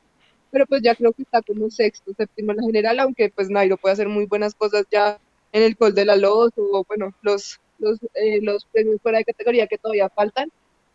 pero 0.50 0.66
pues 0.66 0.82
ya 0.82 0.94
creo 0.94 1.12
que 1.12 1.22
está 1.22 1.42
como 1.42 1.70
sexto, 1.70 2.12
séptimo 2.16 2.52
en 2.52 2.58
la 2.58 2.64
general, 2.64 3.00
aunque 3.00 3.30
pues 3.30 3.50
Nairo 3.50 3.76
puede 3.76 3.94
hacer 3.94 4.08
muy 4.08 4.26
buenas 4.26 4.54
cosas 4.54 4.86
ya 4.90 5.18
en 5.52 5.62
el 5.62 5.76
Col 5.76 5.94
de 5.94 6.04
la 6.04 6.16
Loz 6.16 6.52
o 6.56 6.84
bueno, 6.86 7.14
los, 7.22 7.60
los, 7.78 7.98
eh, 8.14 8.40
los 8.42 8.64
premios 8.66 9.00
fuera 9.02 9.18
de 9.18 9.24
categoría 9.24 9.66
que 9.66 9.78
todavía 9.78 10.08
faltan. 10.08 10.50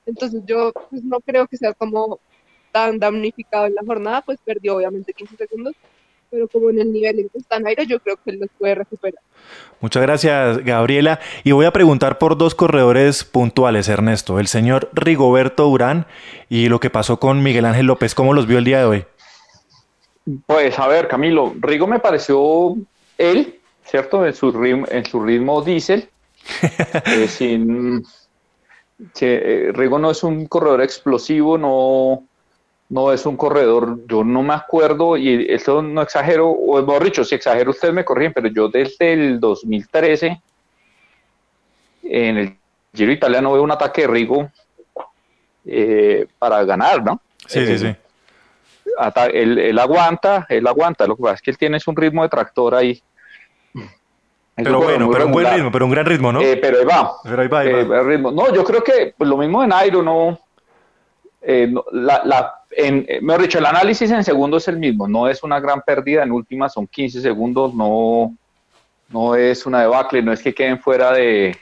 Entonces 0.05 0.41
yo 0.45 0.71
pues 0.89 1.03
no 1.03 1.19
creo 1.19 1.47
que 1.47 1.57
sea 1.57 1.73
como 1.73 2.19
tan 2.71 2.99
damnificado 2.99 3.65
en 3.67 3.75
la 3.75 3.83
jornada, 3.85 4.21
pues 4.21 4.39
perdió 4.43 4.75
obviamente 4.75 5.13
15 5.13 5.37
segundos, 5.37 5.75
pero 6.35 6.49
como 6.49 6.69
en 6.69 6.79
el 6.79 6.91
nivel 6.91 7.17
en 7.17 7.29
que 7.29 7.37
está 7.37 7.61
Nairo, 7.61 7.83
yo 7.83 7.97
creo 8.01 8.17
que 8.17 8.31
él 8.31 8.39
los 8.41 8.49
puede 8.59 8.75
recuperar. 8.75 9.21
Muchas 9.79 10.01
gracias, 10.01 10.57
Gabriela. 10.65 11.21
Y 11.45 11.53
voy 11.53 11.65
a 11.65 11.71
preguntar 11.71 12.17
por 12.17 12.37
dos 12.37 12.55
corredores 12.55 13.23
puntuales, 13.23 13.87
Ernesto. 13.87 14.37
El 14.37 14.47
señor 14.47 14.89
Rigoberto 14.91 15.69
Urán 15.69 16.07
y 16.49 16.67
lo 16.67 16.81
que 16.81 16.89
pasó 16.89 17.21
con 17.21 17.41
Miguel 17.41 17.63
Ángel 17.63 17.85
López. 17.85 18.15
¿Cómo 18.15 18.33
los 18.33 18.47
vio 18.47 18.57
el 18.57 18.65
día 18.65 18.79
de 18.79 18.85
hoy? 18.85 19.05
Pues 20.45 20.77
a 20.77 20.89
ver, 20.89 21.07
Camilo, 21.07 21.55
Rigo 21.57 21.87
me 21.87 21.99
pareció 21.99 22.75
él, 23.17 23.57
¿cierto? 23.85 24.25
En 24.25 24.33
su 24.33 24.51
ritmo, 24.51 24.85
en 24.89 25.05
su 25.05 25.23
ritmo 25.23 25.61
diésel, 25.61 26.09
eh, 27.05 27.27
sin, 27.29 28.03
eh, 29.21 29.71
Rigo 29.73 29.99
no 29.99 30.11
es 30.11 30.21
un 30.21 30.47
corredor 30.47 30.81
explosivo, 30.81 31.57
no, 31.57 32.23
no 32.95 33.11
es 33.11 33.25
un 33.25 33.35
corredor, 33.35 33.99
yo 34.07 34.23
no 34.23 34.41
me 34.41 34.53
acuerdo, 34.53 35.17
y 35.17 35.47
esto 35.49 35.81
no 35.81 36.01
exagero, 36.01 36.49
o 36.49 36.81
mejor 36.81 37.03
dicho, 37.03 37.25
si 37.25 37.35
exagero 37.35 37.71
ustedes 37.71 37.93
me 37.93 38.05
corrigen, 38.05 38.31
pero 38.31 38.47
yo 38.47 38.69
desde 38.69 39.11
el 39.11 39.37
2013, 39.37 40.41
en 42.03 42.37
el 42.37 42.57
Giro 42.93 43.11
Italiano 43.11 43.51
veo 43.51 43.63
un 43.63 43.71
ataque 43.71 44.03
de 44.03 44.07
Rigo 44.07 44.49
eh, 45.65 46.25
para 46.39 46.63
ganar, 46.63 47.03
¿no? 47.03 47.19
Sí, 47.45 47.59
Eh, 47.59 47.67
sí, 47.67 47.77
sí. 47.79 47.95
él, 49.33 49.59
él 49.59 49.77
aguanta, 49.79 50.45
él 50.47 50.65
aguanta, 50.65 51.05
lo 51.05 51.17
que 51.17 51.23
pasa 51.23 51.35
es 51.35 51.41
que 51.41 51.51
él 51.51 51.57
tiene 51.57 51.77
un 51.85 51.95
ritmo 51.97 52.23
de 52.23 52.29
tractor 52.29 52.75
ahí. 52.75 53.03
pero 54.55 54.81
bueno, 54.81 55.11
pero 55.11 55.25
un 55.25 55.33
buen 55.33 55.53
ritmo, 55.53 55.69
pero 55.69 55.83
un 55.83 55.91
gran 55.91 56.05
ritmo, 56.05 56.31
¿no? 56.31 56.39
Eh, 56.39 56.55
pero 56.61 56.79
ahí 56.79 56.85
va. 56.85 57.11
Pero 57.25 57.41
ahí 57.41 57.47
va, 57.49 57.59
ahí 57.59 57.83
va. 57.83 57.97
Eh, 57.97 58.03
ritmo. 58.03 58.31
No, 58.31 58.53
yo 58.53 58.63
creo 58.63 58.81
que 58.81 59.13
pues, 59.17 59.29
lo 59.29 59.35
mismo 59.35 59.61
de 59.63 59.67
Nairo, 59.67 60.01
no. 60.01 60.44
Eh, 61.47 61.71
la, 61.91 62.21
la, 62.25 62.55
en, 62.71 63.05
eh, 63.07 63.21
mejor 63.21 63.43
dicho, 63.43 63.59
el 63.59 63.65
análisis 63.67 64.09
en 64.09 64.23
segundos 64.23 64.63
es 64.63 64.69
el 64.69 64.79
mismo, 64.79 65.07
no 65.07 65.29
es 65.29 65.43
una 65.43 65.59
gran 65.59 65.81
pérdida, 65.81 66.23
en 66.23 66.31
últimas 66.31 66.73
son 66.73 66.87
15 66.87 67.21
segundos, 67.21 67.73
no, 67.75 68.35
no 69.09 69.35
es 69.35 69.65
una 69.67 69.81
debacle, 69.81 70.23
no 70.23 70.33
es 70.33 70.41
que 70.41 70.55
queden 70.55 70.79
fuera 70.79 71.11
de, 71.11 71.55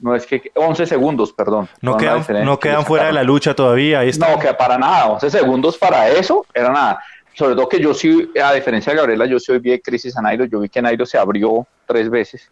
no 0.00 0.14
es 0.14 0.26
que 0.26 0.50
11 0.54 0.86
segundos, 0.86 1.32
perdón. 1.32 1.68
No 1.80 1.96
quedan, 1.96 2.24
no 2.44 2.58
quedan 2.58 2.84
fuera 2.84 3.06
de 3.06 3.12
la 3.12 3.22
lucha 3.22 3.54
todavía. 3.54 4.00
Ahí 4.00 4.08
está. 4.08 4.30
No, 4.30 4.38
que 4.38 4.52
para 4.54 4.78
nada, 4.78 5.08
11 5.08 5.30
segundos 5.30 5.76
para 5.76 6.08
eso 6.08 6.46
era 6.54 6.70
nada. 6.70 7.00
Sobre 7.34 7.54
todo 7.54 7.68
que 7.68 7.80
yo 7.80 7.94
sí, 7.94 8.30
a 8.42 8.52
diferencia 8.52 8.92
de 8.92 8.98
Gabriela, 8.98 9.26
yo 9.26 9.38
sí 9.38 9.56
vi 9.58 9.78
crisis 9.80 10.16
a 10.16 10.22
Nairo, 10.22 10.44
yo 10.44 10.60
vi 10.60 10.68
que 10.68 10.82
Nairo 10.82 11.06
se 11.06 11.18
abrió 11.18 11.66
tres 11.86 12.08
veces. 12.08 12.50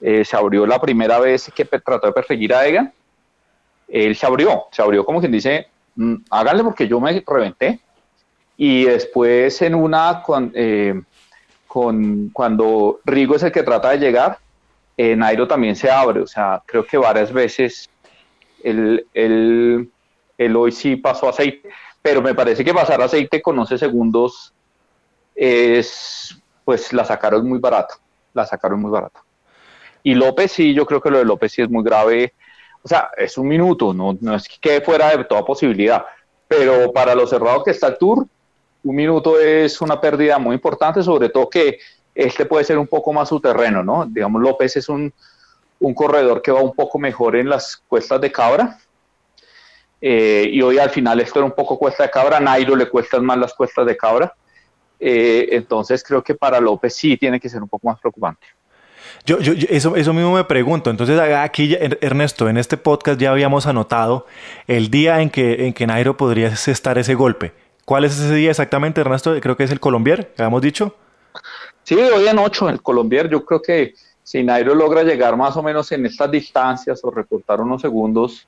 Eh, 0.00 0.24
se 0.24 0.36
abrió 0.36 0.66
la 0.66 0.80
primera 0.80 1.18
vez 1.18 1.50
que 1.54 1.64
trató 1.64 2.06
de 2.06 2.12
perseguir 2.12 2.54
a 2.54 2.66
Egan. 2.66 2.92
Él 3.88 4.14
se 4.16 4.26
abrió, 4.26 4.66
se 4.70 4.82
abrió 4.82 5.04
como 5.04 5.20
quien 5.20 5.32
dice, 5.32 5.66
mm, 5.96 6.14
háganle 6.30 6.64
porque 6.64 6.86
yo 6.86 7.00
me 7.00 7.22
reventé. 7.26 7.80
Y 8.56 8.84
después 8.84 9.62
en 9.62 9.74
una, 9.74 10.22
con, 10.22 10.52
eh, 10.54 11.00
con, 11.66 12.30
cuando 12.30 13.00
Rigo 13.04 13.36
es 13.36 13.42
el 13.44 13.52
que 13.52 13.62
trata 13.62 13.90
de 13.90 13.98
llegar, 13.98 14.38
eh, 14.96 15.14
Nairo 15.14 15.46
también 15.46 15.76
se 15.76 15.88
abre, 15.88 16.20
o 16.20 16.26
sea, 16.26 16.60
creo 16.66 16.84
que 16.84 16.98
varias 16.98 17.32
veces 17.32 17.88
él, 18.64 19.06
él, 19.14 19.88
él, 20.36 20.56
hoy 20.56 20.72
sí 20.72 20.96
pasó 20.96 21.28
aceite, 21.28 21.68
pero 22.02 22.20
me 22.20 22.34
parece 22.34 22.64
que 22.64 22.74
pasar 22.74 23.00
aceite 23.00 23.40
con 23.40 23.56
11 23.56 23.78
segundos 23.78 24.52
es, 25.36 26.36
pues 26.64 26.92
la 26.92 27.04
sacaron 27.04 27.48
muy 27.48 27.60
barata, 27.60 27.94
la 28.34 28.44
sacaron 28.44 28.80
muy 28.80 28.90
barata. 28.90 29.22
Y 30.02 30.14
López 30.14 30.50
sí, 30.50 30.74
yo 30.74 30.84
creo 30.84 31.00
que 31.00 31.10
lo 31.10 31.18
de 31.18 31.24
López 31.24 31.52
sí 31.52 31.62
es 31.62 31.70
muy 31.70 31.84
grave, 31.84 32.34
o 32.82 32.88
sea, 32.88 33.10
es 33.16 33.36
un 33.38 33.48
minuto, 33.48 33.92
no, 33.92 34.16
no 34.20 34.34
es 34.34 34.48
que 34.48 34.56
quede 34.60 34.80
fuera 34.80 35.16
de 35.16 35.24
toda 35.24 35.44
posibilidad, 35.44 36.04
pero 36.46 36.92
para 36.92 37.14
lo 37.14 37.26
cerrado 37.26 37.62
que 37.62 37.72
está 37.72 37.88
el 37.88 37.98
Tour, 37.98 38.26
un 38.84 38.96
minuto 38.96 39.38
es 39.38 39.80
una 39.80 40.00
pérdida 40.00 40.38
muy 40.38 40.54
importante, 40.54 41.02
sobre 41.02 41.28
todo 41.28 41.50
que 41.50 41.78
este 42.14 42.46
puede 42.46 42.64
ser 42.64 42.78
un 42.78 42.86
poco 42.86 43.12
más 43.12 43.28
su 43.28 43.40
terreno, 43.40 43.82
¿no? 43.82 44.06
Digamos, 44.06 44.40
López 44.42 44.76
es 44.76 44.88
un, 44.88 45.12
un 45.80 45.94
corredor 45.94 46.42
que 46.42 46.50
va 46.50 46.60
un 46.60 46.74
poco 46.74 46.98
mejor 46.98 47.36
en 47.36 47.48
las 47.48 47.76
cuestas 47.76 48.20
de 48.20 48.32
cabra. 48.32 48.78
Eh, 50.00 50.48
y 50.52 50.62
hoy 50.62 50.78
al 50.78 50.90
final 50.90 51.20
esto 51.20 51.40
era 51.40 51.46
un 51.46 51.54
poco 51.54 51.78
cuesta 51.78 52.04
de 52.04 52.10
cabra, 52.10 52.38
Nairo 52.38 52.76
le 52.76 52.88
cuestan 52.88 53.24
más 53.24 53.38
las 53.38 53.54
cuestas 53.54 53.86
de 53.86 53.96
cabra. 53.96 54.32
Eh, 55.00 55.48
entonces 55.52 56.02
creo 56.02 56.22
que 56.22 56.34
para 56.34 56.60
López 56.60 56.94
sí 56.94 57.16
tiene 57.16 57.38
que 57.38 57.48
ser 57.48 57.62
un 57.62 57.68
poco 57.68 57.88
más 57.88 58.00
preocupante. 58.00 58.46
Yo, 59.24 59.40
yo, 59.40 59.52
eso, 59.68 59.96
eso 59.96 60.12
mismo 60.12 60.34
me 60.34 60.44
pregunto. 60.44 60.90
Entonces, 60.90 61.18
aquí, 61.18 61.76
Ernesto, 62.00 62.48
en 62.48 62.56
este 62.56 62.76
podcast 62.76 63.20
ya 63.20 63.30
habíamos 63.30 63.66
anotado 63.66 64.26
el 64.66 64.90
día 64.90 65.20
en 65.20 65.30
que, 65.30 65.66
en 65.66 65.72
que 65.72 65.86
Nairo 65.86 66.16
podría 66.16 66.48
estar 66.48 66.98
ese 66.98 67.14
golpe. 67.14 67.52
¿Cuál 67.84 68.04
es 68.04 68.18
ese 68.18 68.34
día 68.34 68.50
exactamente, 68.50 69.00
Ernesto? 69.00 69.38
Creo 69.40 69.56
que 69.56 69.64
es 69.64 69.70
el 69.70 69.80
Colombier, 69.80 70.32
que 70.34 70.42
habíamos 70.42 70.62
dicho. 70.62 70.94
Sí, 71.84 71.94
hoy 71.94 72.28
en 72.28 72.38
8 72.38 72.68
el 72.68 72.82
Colombier, 72.82 73.30
yo 73.30 73.44
creo 73.44 73.62
que 73.62 73.94
si 74.22 74.42
Nairo 74.42 74.74
logra 74.74 75.02
llegar 75.02 75.38
más 75.38 75.56
o 75.56 75.62
menos 75.62 75.90
en 75.92 76.04
estas 76.04 76.30
distancias 76.30 77.00
o 77.02 77.10
recortar 77.10 77.62
unos 77.62 77.80
segundos, 77.80 78.46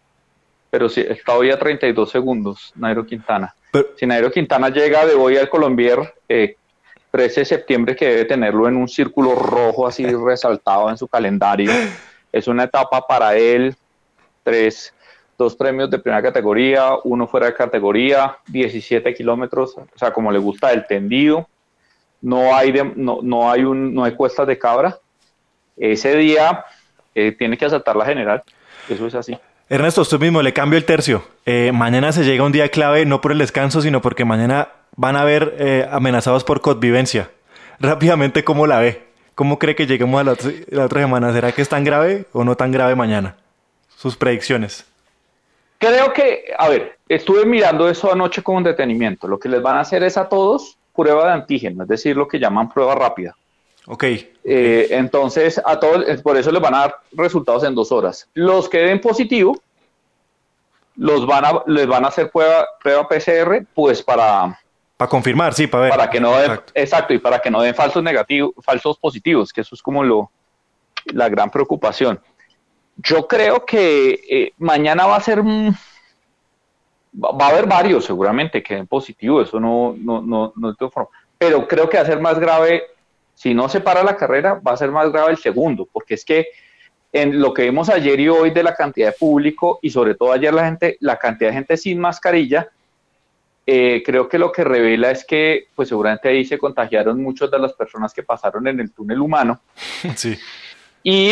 pero 0.68 0.90
si 0.90 1.00
está 1.00 1.34
hoy 1.34 1.50
a 1.50 1.58
32 1.58 2.10
segundos, 2.10 2.72
Nairo 2.76 3.06
Quintana. 3.06 3.54
Pero, 3.72 3.88
si 3.96 4.06
Nairo 4.06 4.30
Quintana 4.30 4.68
llega 4.68 5.06
de 5.06 5.14
hoy 5.14 5.38
al 5.38 5.48
Colombier, 5.48 6.14
eh, 6.28 6.56
13 7.10 7.40
de 7.40 7.44
septiembre 7.44 7.96
que 7.96 8.06
debe 8.06 8.24
tenerlo 8.24 8.68
en 8.68 8.76
un 8.76 8.88
círculo 8.88 9.34
rojo 9.34 9.86
así 9.86 10.06
resaltado 10.26 10.90
en 10.90 10.96
su 10.96 11.08
calendario, 11.08 11.72
es 12.32 12.48
una 12.48 12.64
etapa 12.64 13.06
para 13.06 13.36
él, 13.36 13.74
tres, 14.42 14.94
dos 15.36 15.56
premios 15.56 15.90
de 15.90 15.98
primera 15.98 16.22
categoría, 16.22 16.92
uno 17.04 17.26
fuera 17.26 17.46
de 17.46 17.54
categoría, 17.54 18.36
17 18.46 19.14
kilómetros, 19.14 19.76
o 19.76 19.98
sea, 19.98 20.12
como 20.12 20.30
le 20.30 20.38
gusta 20.38 20.72
el 20.72 20.86
tendido, 20.86 21.48
no 22.22 22.54
hay, 22.54 22.72
de, 22.72 22.84
no, 22.96 23.20
no, 23.22 23.50
hay 23.50 23.64
un, 23.64 23.94
no 23.94 24.04
hay 24.04 24.12
cuestas 24.12 24.46
de 24.46 24.58
cabra. 24.58 24.98
Ese 25.76 26.14
día 26.16 26.64
eh, 27.14 27.32
tiene 27.32 27.56
que 27.56 27.64
asaltar 27.64 27.96
la 27.96 28.04
general. 28.04 28.42
Eso 28.88 29.06
es 29.06 29.14
así. 29.14 29.38
Ernesto, 29.68 30.02
usted 30.02 30.18
mismo 30.18 30.42
le 30.42 30.52
cambio 30.52 30.76
el 30.76 30.84
tercio. 30.84 31.22
Eh, 31.46 31.70
mañana 31.72 32.12
se 32.12 32.24
llega 32.24 32.44
un 32.44 32.52
día 32.52 32.68
clave, 32.68 33.06
no 33.06 33.20
por 33.20 33.32
el 33.32 33.38
descanso, 33.38 33.80
sino 33.80 34.02
porque 34.02 34.24
mañana 34.24 34.68
van 34.96 35.16
a 35.16 35.24
ver 35.24 35.54
eh, 35.58 35.88
amenazados 35.90 36.44
por 36.44 36.60
convivencia. 36.60 37.30
Rápidamente, 37.80 38.44
¿cómo 38.44 38.66
la 38.66 38.80
ve? 38.80 39.06
¿Cómo 39.34 39.58
cree 39.58 39.74
que 39.74 39.86
lleguemos 39.86 40.20
a 40.20 40.24
la, 40.24 40.36
la 40.68 40.84
otra 40.84 41.00
semana? 41.00 41.32
¿Será 41.32 41.52
que 41.52 41.62
es 41.62 41.68
tan 41.68 41.84
grave 41.84 42.26
o 42.32 42.44
no 42.44 42.56
tan 42.56 42.72
grave 42.72 42.94
mañana? 42.94 43.36
Sus 43.96 44.16
predicciones. 44.16 44.84
Creo 45.78 46.12
que, 46.12 46.52
a 46.58 46.68
ver, 46.68 46.98
estuve 47.08 47.46
mirando 47.46 47.88
eso 47.88 48.12
anoche 48.12 48.42
con 48.42 48.62
detenimiento. 48.62 49.26
Lo 49.26 49.38
que 49.38 49.48
les 49.48 49.62
van 49.62 49.78
a 49.78 49.80
hacer 49.80 50.02
es 50.02 50.18
a 50.18 50.28
todos 50.28 50.76
prueba 50.94 51.26
de 51.26 51.32
antígeno, 51.32 51.84
es 51.84 51.88
decir, 51.88 52.16
lo 52.16 52.28
que 52.28 52.38
llaman 52.38 52.70
prueba 52.70 52.94
rápida. 52.94 53.34
Ok. 53.86 54.04
Eh, 54.04 54.88
entonces, 54.90 55.60
a 55.64 55.80
todos, 55.80 56.04
por 56.22 56.36
eso 56.36 56.52
les 56.52 56.60
van 56.60 56.74
a 56.74 56.80
dar 56.80 56.96
resultados 57.12 57.64
en 57.64 57.74
dos 57.74 57.90
horas. 57.90 58.28
Los 58.34 58.68
que 58.68 58.78
den 58.78 59.00
positivo, 59.00 59.58
los 60.96 61.26
van 61.26 61.46
a, 61.46 61.62
les 61.66 61.86
van 61.86 62.04
a 62.04 62.08
hacer 62.08 62.30
prueba, 62.30 62.66
prueba 62.82 63.08
PCR, 63.08 63.64
pues 63.74 64.02
para... 64.02 64.60
Para 65.00 65.08
confirmar, 65.08 65.54
sí, 65.54 65.66
para 65.66 65.84
ver. 65.84 65.90
Para 65.92 66.10
que 66.10 66.20
no 66.20 66.32
den, 66.32 66.50
exacto. 66.50 66.72
exacto. 66.74 67.14
y 67.14 67.18
para 67.18 67.38
que 67.38 67.50
no 67.50 67.62
den 67.62 67.74
falsos 67.74 68.02
negativos, 68.02 68.52
falsos 68.62 68.98
positivos, 68.98 69.50
que 69.50 69.62
eso 69.62 69.74
es 69.74 69.80
como 69.80 70.04
lo, 70.04 70.30
la 71.06 71.30
gran 71.30 71.50
preocupación. 71.50 72.20
Yo 72.96 73.26
creo 73.26 73.64
que 73.64 74.20
eh, 74.28 74.52
mañana 74.58 75.06
va 75.06 75.16
a 75.16 75.20
ser 75.22 75.42
va 75.42 77.46
a 77.46 77.48
haber 77.48 77.64
varios 77.64 78.04
seguramente 78.04 78.62
que 78.62 78.74
den 78.74 78.86
positivo, 78.86 79.40
eso 79.40 79.58
no, 79.58 79.94
no, 79.96 80.20
no, 80.20 80.52
no 80.54 80.74
te 80.74 80.90
forma. 80.90 81.08
Pero 81.38 81.66
creo 81.66 81.88
que 81.88 81.96
va 81.96 82.02
a 82.02 82.06
ser 82.06 82.20
más 82.20 82.38
grave, 82.38 82.82
si 83.34 83.54
no 83.54 83.70
se 83.70 83.80
para 83.80 84.04
la 84.04 84.18
carrera, 84.18 84.60
va 84.60 84.72
a 84.72 84.76
ser 84.76 84.90
más 84.90 85.10
grave 85.10 85.30
el 85.30 85.38
segundo, 85.38 85.88
porque 85.90 86.12
es 86.12 86.26
que 86.26 86.48
en 87.10 87.40
lo 87.40 87.54
que 87.54 87.62
vimos 87.62 87.88
ayer 87.88 88.20
y 88.20 88.28
hoy 88.28 88.50
de 88.50 88.64
la 88.64 88.74
cantidad 88.74 89.06
de 89.06 89.16
público 89.18 89.78
y 89.80 89.88
sobre 89.88 90.14
todo 90.14 90.30
ayer 90.30 90.52
la 90.52 90.66
gente, 90.66 90.98
la 91.00 91.16
cantidad 91.16 91.48
de 91.48 91.54
gente 91.54 91.78
sin 91.78 91.98
mascarilla, 91.98 92.68
eh, 93.72 94.02
creo 94.04 94.28
que 94.28 94.36
lo 94.36 94.50
que 94.50 94.64
revela 94.64 95.12
es 95.12 95.24
que 95.24 95.68
pues 95.76 95.88
seguramente 95.88 96.28
ahí 96.28 96.44
se 96.44 96.58
contagiaron 96.58 97.22
muchas 97.22 97.48
de 97.52 97.58
las 97.60 97.72
personas 97.72 98.12
que 98.12 98.24
pasaron 98.24 98.66
en 98.66 98.80
el 98.80 98.90
túnel 98.90 99.20
humano. 99.20 99.60
Sí. 100.16 100.36
Y, 101.04 101.30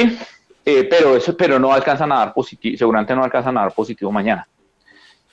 eh, 0.64 0.84
pero 0.88 1.16
eso, 1.16 1.36
pero 1.36 1.58
no 1.58 1.72
alcanzan 1.72 2.12
a 2.12 2.18
dar 2.18 2.32
positivo, 2.32 2.78
seguramente 2.78 3.12
no 3.16 3.24
alcanzan 3.24 3.58
a 3.58 3.62
dar 3.62 3.72
positivo 3.72 4.12
mañana 4.12 4.46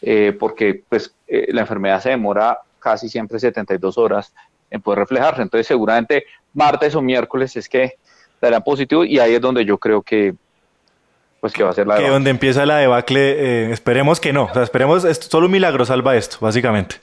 eh, 0.01 0.35
porque 0.39 0.83
pues 0.89 1.13
eh, 1.27 1.47
la 1.53 1.61
enfermedad 1.61 2.01
se 2.01 2.09
demora 2.09 2.59
casi 2.79 3.07
siempre 3.07 3.39
72 3.39 3.99
horas 3.99 4.33
en 4.71 4.81
poder 4.81 4.99
reflejarse. 4.99 5.43
Entonces 5.43 5.67
seguramente 5.67 6.25
martes 6.53 6.95
o 6.95 7.03
miércoles 7.03 7.55
es 7.55 7.69
que 7.69 7.93
darán 8.41 8.63
positivo 8.63 9.05
y 9.05 9.19
ahí 9.19 9.35
es 9.35 9.41
donde 9.41 9.63
yo 9.63 9.77
creo 9.77 10.01
que 10.01 10.33
pues 11.39 11.53
que 11.53 11.63
va 11.63 11.69
a 11.69 11.73
ser 11.73 11.87
la 11.87 11.97
que 11.97 12.09
donde 12.09 12.29
empieza 12.29 12.65
la 12.65 12.77
debacle, 12.77 13.19
eh, 13.21 13.71
esperemos 13.71 14.19
que 14.19 14.33
no, 14.33 14.45
o 14.45 14.53
sea, 14.53 14.63
esperemos, 14.63 15.03
solo 15.29 15.45
un 15.45 15.51
milagro 15.51 15.85
salva 15.85 16.15
esto, 16.15 16.37
básicamente. 16.39 16.97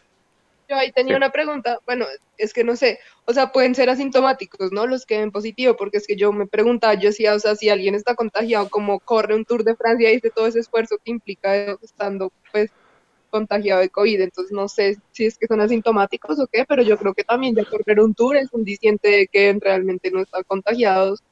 Yo 0.68 0.76
ahí 0.76 0.90
tenía 0.90 1.14
sí. 1.14 1.16
una 1.16 1.30
pregunta, 1.30 1.78
bueno, 1.86 2.06
es 2.38 2.52
que 2.52 2.64
no 2.64 2.76
sé, 2.76 2.98
o 3.24 3.32
sea, 3.32 3.52
pueden 3.52 3.74
ser 3.74 3.90
asintomáticos, 3.90 4.72
¿no? 4.72 4.86
Los 4.86 5.06
que 5.06 5.18
ven 5.18 5.30
positivo, 5.30 5.76
porque 5.76 5.98
es 5.98 6.06
que 6.06 6.16
yo 6.16 6.32
me 6.32 6.46
preguntaba, 6.46 6.94
yo 6.94 7.10
decía, 7.10 7.34
o 7.34 7.38
sea, 7.38 7.54
si 7.54 7.68
alguien 7.68 7.94
está 7.94 8.14
contagiado, 8.14 8.68
como 8.68 8.98
corre 9.00 9.34
un 9.34 9.44
Tour 9.44 9.64
de 9.64 9.76
Francia 9.76 10.10
y 10.10 10.14
dice 10.14 10.30
todo 10.30 10.46
ese 10.46 10.60
esfuerzo 10.60 10.96
que 11.04 11.10
implica 11.10 11.76
estando, 11.82 12.32
pues, 12.50 12.70
contagiado 13.30 13.80
de 13.80 13.88
COVID, 13.88 14.20
entonces 14.20 14.52
no 14.52 14.68
sé 14.68 14.98
si 15.12 15.24
es 15.24 15.38
que 15.38 15.46
son 15.46 15.60
asintomáticos 15.60 16.38
o 16.38 16.46
qué, 16.46 16.64
pero 16.66 16.82
yo 16.82 16.98
creo 16.98 17.14
que 17.14 17.24
también 17.24 17.54
ya 17.54 17.64
correr 17.64 18.00
un 18.00 18.14
tour 18.14 18.36
es 18.36 18.52
un 18.52 18.62
diciente 18.62 19.08
de 19.08 19.26
que 19.26 19.56
realmente 19.60 20.10
no 20.10 20.20
están 20.20 20.42
contagiados, 20.44 21.22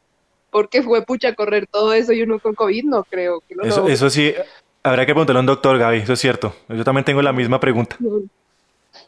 porque 0.50 0.82
fue 0.82 1.04
pucha 1.04 1.34
correr 1.34 1.66
todo 1.66 1.92
eso 1.92 2.12
y 2.12 2.22
uno 2.22 2.38
con 2.38 2.54
COVID, 2.54 2.84
no 2.84 3.04
creo 3.04 3.42
que 3.46 3.54
lo 3.54 3.64
Eso, 3.64 3.88
eso 3.88 4.10
sí, 4.10 4.34
habrá 4.82 5.06
que 5.06 5.12
preguntarle 5.12 5.38
a 5.38 5.40
un 5.40 5.46
doctor, 5.46 5.78
Gaby, 5.78 5.98
eso 5.98 6.12
es 6.12 6.20
cierto. 6.20 6.54
Yo 6.68 6.84
también 6.84 7.04
tengo 7.04 7.22
la 7.22 7.32
misma 7.32 7.60
pregunta. 7.60 7.96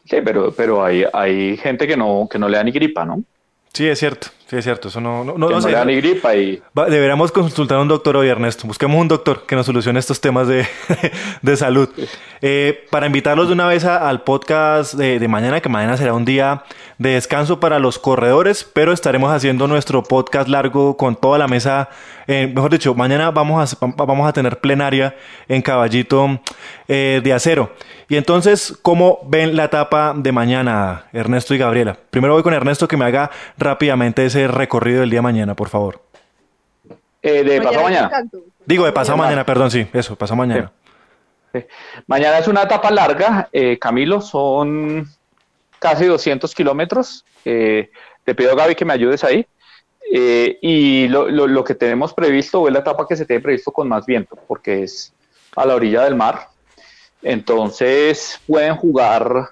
Sí, 0.05 0.17
pero, 0.23 0.51
pero 0.51 0.83
hay, 0.83 1.05
hay 1.11 1.57
gente 1.57 1.87
que 1.87 1.97
no, 1.97 2.27
que 2.29 2.39
no 2.39 2.47
le 2.49 2.57
da 2.57 2.63
ni 2.63 2.71
gripa, 2.71 3.05
¿no? 3.05 3.23
Sí, 3.73 3.87
es 3.87 3.99
cierto, 3.99 4.27
sí, 4.53 4.59
es 4.59 4.63
cierto. 4.63 4.87
Eso 4.89 5.01
no, 5.01 5.23
no, 5.23 5.37
no, 5.37 5.49
no, 5.49 5.61
sé. 5.61 5.71
da 5.71 5.83
ni 5.83 5.95
gripa 5.95 6.35
y... 6.35 6.61
Va, 6.77 6.85
deberíamos 6.85 7.31
consultar 7.31 7.79
a 7.79 7.81
un 7.81 7.87
doctor 7.87 8.15
hoy, 8.17 8.27
Ernesto. 8.27 8.67
Busquemos 8.67 8.99
un 9.01 9.07
doctor 9.07 9.45
que 9.47 9.55
nos 9.55 9.65
solucione 9.65 9.99
estos 9.99 10.21
temas 10.21 10.47
de, 10.47 10.67
de 11.41 11.57
salud. 11.57 11.89
Eh, 12.41 12.85
para 12.91 13.07
invitarlos 13.07 13.47
de 13.47 13.53
una 13.53 13.67
vez 13.67 13.85
a, 13.85 14.07
al 14.07 14.21
podcast 14.21 14.93
de, 14.93 15.17
de, 15.19 15.27
mañana, 15.27 15.59
que 15.61 15.69
mañana 15.69 15.97
será 15.97 16.13
un 16.13 16.25
día 16.25 16.63
de 16.99 17.11
descanso 17.11 17.59
para 17.59 17.79
los 17.79 17.97
corredores, 17.97 18.63
pero 18.63 18.93
estaremos 18.93 19.31
haciendo 19.31 19.67
nuestro 19.67 20.03
podcast 20.03 20.47
largo 20.47 20.95
con 20.97 21.15
toda 21.15 21.37
la 21.37 21.47
mesa. 21.47 21.89
Eh, 22.27 22.51
mejor 22.53 22.71
dicho, 22.71 22.93
mañana 22.93 23.31
vamos 23.31 23.73
a, 23.73 23.77
vamos 23.81 24.27
a 24.27 24.33
tener 24.33 24.59
plenaria 24.59 25.15
en 25.47 25.61
Caballito 25.61 26.39
eh, 26.87 27.21
de 27.23 27.33
Acero. 27.33 27.71
Y 28.09 28.15
entonces, 28.15 28.77
¿cómo 28.81 29.19
ven 29.25 29.55
la 29.55 29.65
etapa 29.65 30.13
de 30.15 30.31
mañana, 30.31 31.05
Ernesto 31.13 31.55
y 31.55 31.57
Gabriela? 31.57 31.97
Primero 32.09 32.33
voy 32.33 32.43
con 32.43 32.53
Ernesto 32.53 32.87
que 32.87 32.97
me 32.97 33.05
haga 33.05 33.31
rápidamente 33.57 34.25
ese 34.25 34.42
ese 34.43 34.53
recorrido 34.53 35.01
del 35.01 35.09
día 35.09 35.19
de 35.19 35.23
mañana, 35.23 35.55
por 35.55 35.69
favor? 35.69 36.01
Eh, 37.21 37.43
de 37.43 37.61
pasado 37.61 37.83
mañana. 37.83 38.23
Digo, 38.65 38.85
de 38.85 38.91
pasado 38.91 39.17
mañana, 39.17 39.45
perdón, 39.45 39.71
sí, 39.71 39.87
eso, 39.93 40.15
pasado 40.15 40.37
mañana. 40.37 40.71
Mañana 42.07 42.39
es 42.39 42.47
una 42.47 42.63
etapa 42.63 42.89
larga, 42.89 43.47
eh, 43.51 43.77
Camilo, 43.77 44.21
son 44.21 45.07
casi 45.79 46.05
200 46.05 46.53
kilómetros. 46.55 47.25
Eh, 47.45 47.91
te 48.23 48.33
pido, 48.33 48.55
Gaby, 48.55 48.73
que 48.75 48.85
me 48.85 48.93
ayudes 48.93 49.23
ahí. 49.23 49.45
Eh, 50.11 50.57
y 50.61 51.07
lo, 51.07 51.29
lo, 51.29 51.63
que 51.63 51.75
tenemos 51.75 52.13
previsto 52.13 52.67
es 52.67 52.73
la 52.73 52.79
etapa 52.79 53.07
que 53.07 53.15
se 53.15 53.25
tiene 53.25 53.41
previsto 53.41 53.71
con 53.71 53.87
más 53.87 54.05
viento, 54.05 54.37
porque 54.47 54.83
es 54.83 55.13
a 55.55 55.65
la 55.65 55.75
orilla 55.75 56.03
del 56.03 56.15
mar. 56.15 56.49
Entonces 57.21 58.39
pueden 58.47 58.75
jugar 58.75 59.49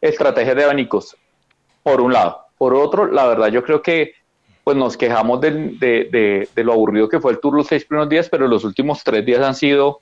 estrategias 0.00 0.56
de 0.56 0.64
abanicos, 0.64 1.16
por 1.82 2.00
un 2.00 2.12
lado. 2.12 2.46
Por 2.58 2.74
otro, 2.74 3.06
la 3.06 3.26
verdad, 3.26 3.48
yo 3.48 3.62
creo 3.62 3.82
que 3.82 4.14
pues 4.66 4.76
nos 4.76 4.96
quejamos 4.96 5.40
de, 5.40 5.52
de, 5.78 6.48
de, 6.52 6.64
lo 6.64 6.72
aburrido 6.72 7.08
que 7.08 7.20
fue 7.20 7.30
el 7.30 7.38
tour 7.38 7.54
los 7.54 7.68
seis 7.68 7.84
primeros 7.84 8.08
días, 8.08 8.28
pero 8.28 8.48
los 8.48 8.64
últimos 8.64 9.00
tres 9.04 9.24
días 9.24 9.40
han 9.40 9.54
sido 9.54 10.00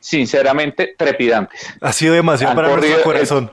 sinceramente 0.00 0.94
trepidantes. 0.96 1.68
Ha 1.82 1.92
sido 1.92 2.14
demasiado 2.14 2.54
para 2.54 2.74
nuestro 2.74 3.02
corazón. 3.02 3.52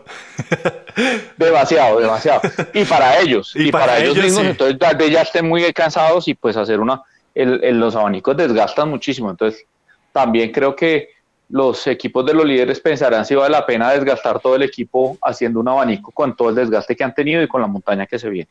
demasiado, 1.38 2.00
demasiado. 2.00 2.40
Y 2.74 2.86
para 2.86 3.20
ellos, 3.20 3.52
y, 3.54 3.70
para, 3.70 4.00
ellos, 4.00 4.16
mismos, 4.16 4.46
entonces 4.46 4.80
tal 4.80 4.96
vez 4.96 5.12
ya 5.12 5.24
estén 5.24 5.46
muy 5.46 5.62
cansados 5.74 6.26
y 6.30 6.36
pues 6.36 6.56
hacer 6.56 6.80
una, 6.80 7.02
el, 7.34 7.78
los 7.78 7.94
abanicos 7.98 8.38
desgastan 8.38 8.90
muchísimo. 8.90 9.30
Entonces, 9.30 9.66
también 10.14 10.54
creo 10.54 10.74
que 10.74 11.10
los 11.50 11.86
equipos 11.88 12.26
de 12.26 12.34
los 12.34 12.46
líderes 12.46 12.80
pensarán 12.80 13.26
si 13.26 13.36
vale 13.36 13.50
la 13.52 13.66
pena 13.66 13.92
desgastar 13.92 14.40
todo 14.40 14.56
el 14.56 14.64
equipo 14.64 15.18
haciendo 15.22 15.60
un 15.60 15.68
abanico 15.68 16.12
con 16.12 16.34
todo 16.34 16.48
el 16.48 16.56
desgaste 16.56 16.96
que 16.96 17.04
han 17.04 17.14
tenido 17.14 17.44
y 17.44 17.48
con 17.50 17.60
la 17.60 17.68
montaña 17.68 18.06
que 18.06 18.18
se 18.18 18.30
viene. 18.30 18.50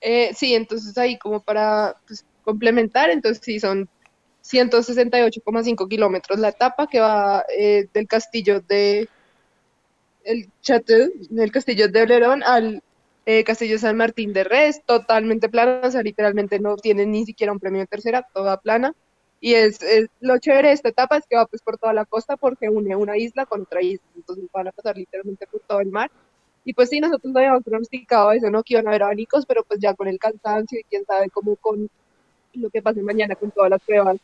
Eh, 0.00 0.32
sí, 0.34 0.54
entonces 0.54 0.96
ahí 0.98 1.18
como 1.18 1.40
para 1.40 1.96
pues, 2.06 2.24
complementar, 2.44 3.10
entonces 3.10 3.42
sí 3.44 3.60
son 3.60 3.88
168,5 4.42 5.88
kilómetros 5.88 6.38
la 6.38 6.50
etapa 6.50 6.86
que 6.86 7.00
va 7.00 7.44
eh, 7.56 7.88
del 7.92 8.06
castillo 8.06 8.60
de 8.60 9.08
el 10.24 10.50
Chateau, 10.60 11.10
del 11.30 11.52
castillo 11.52 11.88
de 11.88 12.02
Olerón 12.02 12.42
al 12.42 12.82
eh, 13.26 13.44
castillo 13.44 13.78
San 13.78 13.96
Martín 13.96 14.32
de 14.32 14.44
Res, 14.44 14.82
totalmente 14.84 15.48
plana, 15.48 15.80
o 15.82 15.90
sea, 15.90 16.02
literalmente 16.02 16.60
no 16.60 16.76
tiene 16.76 17.06
ni 17.06 17.24
siquiera 17.26 17.52
un 17.52 17.58
premio 17.58 17.86
tercera, 17.86 18.26
toda 18.32 18.60
plana. 18.60 18.92
Y 19.40 19.54
es, 19.54 19.80
lo 20.20 20.38
chévere 20.38 20.68
de 20.68 20.74
esta 20.74 20.88
etapa 20.88 21.16
es 21.16 21.24
que 21.28 21.36
va 21.36 21.46
pues 21.46 21.62
por 21.62 21.76
toda 21.78 21.92
la 21.92 22.04
costa 22.04 22.36
porque 22.36 22.68
une 22.68 22.96
una 22.96 23.16
isla 23.18 23.46
con 23.46 23.62
otra 23.62 23.82
isla, 23.82 24.06
entonces 24.14 24.44
van 24.52 24.68
a 24.68 24.72
pasar 24.72 24.96
literalmente 24.96 25.46
por 25.46 25.60
todo 25.60 25.80
el 25.80 25.90
mar. 25.90 26.10
Y 26.66 26.74
pues 26.74 26.88
sí, 26.88 26.98
nosotros 26.98 27.32
no 27.32 27.38
habíamos 27.38 27.62
pronosticado 27.62 28.32
eso, 28.32 28.50
¿no? 28.50 28.64
Que 28.64 28.74
iban 28.74 28.88
a 28.88 28.90
haber 28.90 29.04
abanicos, 29.04 29.46
pero 29.46 29.62
pues 29.62 29.78
ya 29.78 29.94
con 29.94 30.08
el 30.08 30.18
cansancio 30.18 30.80
y 30.80 30.82
quién 30.82 31.04
sabe 31.06 31.30
cómo 31.30 31.54
con 31.54 31.88
lo 32.54 32.70
que 32.70 32.82
pase 32.82 33.02
mañana 33.02 33.36
con 33.36 33.52
todas 33.52 33.70
las 33.70 33.80
pruebas 33.82 34.16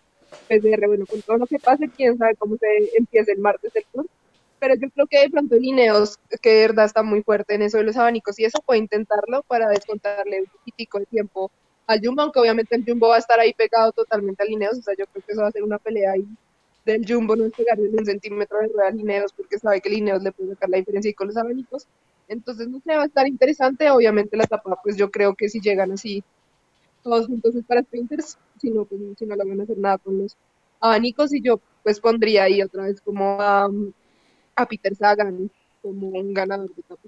PCR, 0.49 0.89
bueno, 0.89 1.07
con 1.07 1.23
todo 1.23 1.39
lo 1.39 1.47
que 1.47 1.61
pase, 1.61 1.89
quién 1.89 2.19
sabe 2.19 2.35
cómo 2.35 2.57
se 2.57 2.67
empieza 2.99 3.31
el 3.31 3.39
martes 3.39 3.71
el 3.77 3.85
tour. 3.93 4.07
Pero 4.59 4.75
yo 4.75 4.91
creo 4.91 5.07
que 5.07 5.21
de 5.21 5.31
pronto 5.31 5.55
Lineos, 5.55 6.19
que 6.41 6.51
de 6.51 6.61
verdad 6.63 6.87
está 6.87 7.05
muy 7.05 7.23
fuerte 7.23 7.55
en 7.55 7.63
eso 7.63 7.79
de 7.79 7.85
los 7.85 7.97
abanicos, 7.97 8.37
y 8.41 8.45
eso 8.45 8.61
puede 8.67 8.81
intentarlo 8.81 9.45
para 9.45 9.69
descontarle 9.69 10.41
un 10.41 10.47
poquitico 10.47 10.99
de 10.99 11.07
tiempo 11.07 11.53
al 11.87 12.01
Jumbo, 12.03 12.23
aunque 12.23 12.41
obviamente 12.41 12.75
el 12.75 12.85
Jumbo 12.85 13.09
va 13.09 13.17
a 13.17 13.19
estar 13.19 13.39
ahí 13.39 13.53
pegado 13.53 13.93
totalmente 13.93 14.43
a 14.43 14.47
Lineos, 14.47 14.79
o 14.79 14.83
sea, 14.83 14.95
yo 14.99 15.07
creo 15.07 15.25
que 15.25 15.33
eso 15.33 15.43
va 15.43 15.49
a 15.49 15.53
ser 15.53 15.63
una 15.63 15.79
pelea 15.79 16.13
ahí 16.13 16.27
del 16.85 17.05
Jumbo, 17.07 17.37
no 17.37 17.45
es 17.45 17.53
pegarle 17.53 17.89
un 17.89 18.05
centímetro 18.05 18.59
de 18.59 18.67
rueda 18.67 18.89
a 18.89 18.91
Lineos, 18.91 19.33
porque 19.33 19.59
sabe 19.59 19.81
que 19.81 19.91
Lineos 19.91 20.23
le 20.25 20.33
puede 20.33 20.51
sacar 20.51 20.71
la 20.71 20.79
diferencia 20.79 21.09
y 21.11 21.15
con 21.15 21.29
los 21.29 21.37
abanicos. 21.37 21.87
Entonces, 22.33 22.69
no 22.69 22.81
sé, 22.81 22.97
va 22.97 23.03
a 23.03 23.07
estar 23.07 23.27
interesante. 23.27 23.91
Obviamente, 23.91 24.37
la 24.37 24.45
etapa, 24.45 24.79
pues 24.83 24.97
yo 24.97 25.11
creo 25.11 25.35
que 25.35 25.49
si 25.49 25.61
llegan 25.61 25.93
así 25.93 26.25
todos 27.03 27.27
juntos 27.27 27.55
es 27.55 27.65
para 27.65 27.83
sprinters, 27.83 28.39
si 28.61 28.71
no, 28.71 28.85
pues 28.85 29.01
si 29.19 29.27
no 29.27 29.37
van 29.37 29.61
a 29.61 29.63
hacer 29.65 29.79
nada 29.79 29.99
con 29.99 30.19
los 30.19 30.37
abanicos 30.81 31.33
y 31.33 31.43
yo 31.43 31.61
pues 31.83 32.01
pondría 32.01 32.45
ahí 32.45 32.63
otra 32.63 32.85
vez 32.85 33.01
como 33.01 33.41
a, 33.41 33.69
a 34.57 34.67
Peter 34.67 34.95
Sagan 34.95 35.51
como 35.81 36.09
un 36.09 36.33
ganador 36.33 36.69
de 36.75 36.81
etapa. 36.81 37.03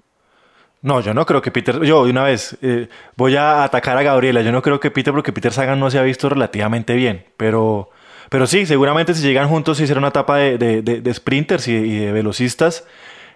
No, 0.81 1.01
yo 1.01 1.13
no 1.13 1.25
creo 1.25 1.41
que 1.41 1.49
Peter, 1.49 1.81
yo 1.81 2.05
de 2.05 2.11
una 2.11 2.23
vez 2.23 2.57
eh, 2.61 2.89
voy 3.15 3.35
a 3.35 3.63
atacar 3.63 3.97
a 3.97 4.03
Gabriela, 4.03 4.41
yo 4.41 4.51
no 4.51 4.61
creo 4.61 4.79
que 4.79 4.91
Peter, 4.91 5.13
porque 5.13 5.33
Peter 5.33 5.51
Sagan 5.51 5.79
no 5.79 5.89
se 5.89 5.97
ha 5.97 6.03
visto 6.03 6.29
relativamente 6.29 6.93
bien, 6.93 7.25
pero, 7.37 7.89
pero 8.29 8.45
sí, 8.45 8.65
seguramente 8.65 9.13
si 9.13 9.23
llegan 9.23 9.49
juntos 9.49 9.79
y 9.79 9.87
será 9.87 9.99
una 9.99 10.09
etapa 10.09 10.37
de, 10.37 10.57
de, 10.57 10.81
de, 10.83 11.13
sprinters 11.13 11.67
y, 11.67 11.73
y, 11.73 11.97
de 11.99 12.11
velocistas. 12.11 12.85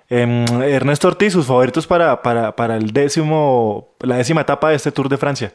Eh, 0.10 0.46
Ernesto 0.72 1.08
Ortiz, 1.08 1.34
sus 1.34 1.46
favoritos 1.46 1.86
para, 1.86 2.22
para, 2.22 2.56
para 2.56 2.78
el 2.78 2.92
décimo, 2.92 3.90
la 4.00 4.18
décima 4.18 4.42
etapa 4.42 4.70
de 4.70 4.76
este 4.76 4.92
Tour 4.92 5.08
de 5.08 5.18
Francia. 5.18 5.54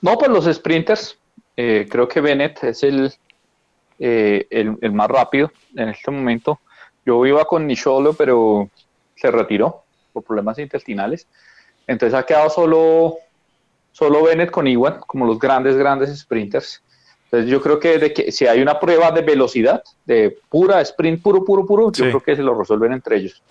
No, 0.00 0.16
pues 0.16 0.30
los 0.30 0.44
sprinters. 0.44 1.18
Eh, 1.56 1.86
creo 1.90 2.06
que 2.06 2.20
Bennett 2.20 2.62
es 2.64 2.82
el, 2.82 3.12
eh, 3.98 4.46
el, 4.50 4.76
el, 4.80 4.92
más 4.92 5.08
rápido 5.08 5.50
en 5.74 5.88
este 5.88 6.10
momento. 6.10 6.60
Yo 7.04 7.24
iba 7.26 7.44
con 7.46 7.66
Nisholo, 7.66 8.12
pero 8.12 8.68
se 9.16 9.30
retiró 9.30 9.84
por 10.12 10.22
problemas 10.22 10.58
intestinales. 10.58 11.26
Entonces 11.86 12.18
ha 12.18 12.24
quedado 12.24 12.50
solo, 12.50 13.16
solo 13.92 14.24
Bennett 14.24 14.50
con 14.50 14.66
Iwan, 14.66 15.00
como 15.06 15.26
los 15.26 15.38
grandes, 15.38 15.76
grandes 15.76 16.16
sprinters. 16.16 16.82
Entonces 17.26 17.50
yo 17.50 17.60
creo 17.60 17.80
que, 17.80 17.98
de 17.98 18.12
que 18.12 18.30
si 18.30 18.46
hay 18.46 18.62
una 18.62 18.78
prueba 18.78 19.10
de 19.10 19.22
velocidad, 19.22 19.82
de 20.04 20.38
pura 20.48 20.80
sprint, 20.80 21.20
puro, 21.22 21.44
puro, 21.44 21.66
puro, 21.66 21.92
yo 21.92 22.04
creo 22.04 22.20
que 22.20 22.36
se 22.36 22.42
lo 22.42 22.56
resuelven 22.56 22.92
entre 22.92 23.16
ellos. 23.16 23.42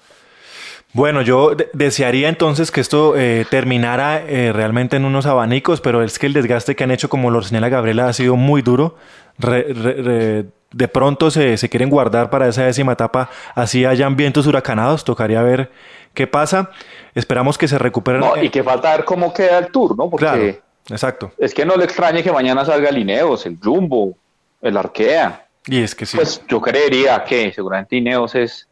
Bueno, 0.93 1.21
yo 1.21 1.51
desearía 1.73 2.29
entonces 2.29 2.71
que 2.71 2.79
esto 2.79 3.17
eh, 3.17 3.45
terminara 3.49 4.21
eh, 4.25 4.53
realmente 4.53 4.95
en 4.95 5.03
unos 5.03 5.25
abanicos, 5.25 5.81
pero 5.81 6.01
es 6.01 6.17
que 6.17 6.27
el 6.27 6.31
desgaste 6.31 6.73
que 6.77 6.85
han 6.85 6.91
hecho, 6.91 7.09
como 7.09 7.31
lo 7.31 7.41
señala 7.41 7.67
Gabriela, 7.67 8.07
ha 8.07 8.13
sido 8.13 8.37
muy 8.37 8.61
duro. 8.61 8.95
de 9.37 10.87
pronto 10.87 11.31
se, 11.31 11.57
se, 11.57 11.67
quieren 11.67 11.89
guardar 11.89 12.29
para 12.29 12.47
esa 12.47 12.63
décima 12.63 12.93
etapa, 12.93 13.29
así 13.55 13.83
hayan 13.83 14.15
vientos 14.15 14.47
huracanados, 14.47 15.03
tocaría 15.03 15.41
ver 15.41 15.69
qué 16.13 16.27
pasa. 16.27 16.71
Esperamos 17.13 17.57
que 17.57 17.67
se 17.67 17.77
recuperen. 17.77 18.21
No, 18.21 18.41
y 18.41 18.49
que 18.49 18.63
falta 18.63 18.95
ver 18.95 19.03
cómo 19.03 19.33
queda 19.33 19.59
el 19.59 19.67
tour, 19.67 19.97
¿no? 19.97 20.09
Porque 20.09 20.25
claro, 20.25 20.55
exacto. 20.89 21.31
Es 21.37 21.53
que 21.53 21.65
no 21.65 21.75
le 21.75 21.85
extrañe 21.85 22.23
que 22.23 22.31
mañana 22.31 22.65
salga 22.65 22.89
el 22.89 22.97
Ineos, 22.97 23.45
el 23.45 23.57
Jumbo, 23.61 24.15
el 24.61 24.77
Arkea. 24.77 25.47
Y 25.67 25.81
es 25.81 25.95
que 25.95 26.05
sí. 26.05 26.17
Pues 26.17 26.41
yo 26.47 26.61
creería 26.61 27.23
que 27.23 27.51
seguramente 27.51 27.95
Ineos 27.95 28.35
es 28.35 28.67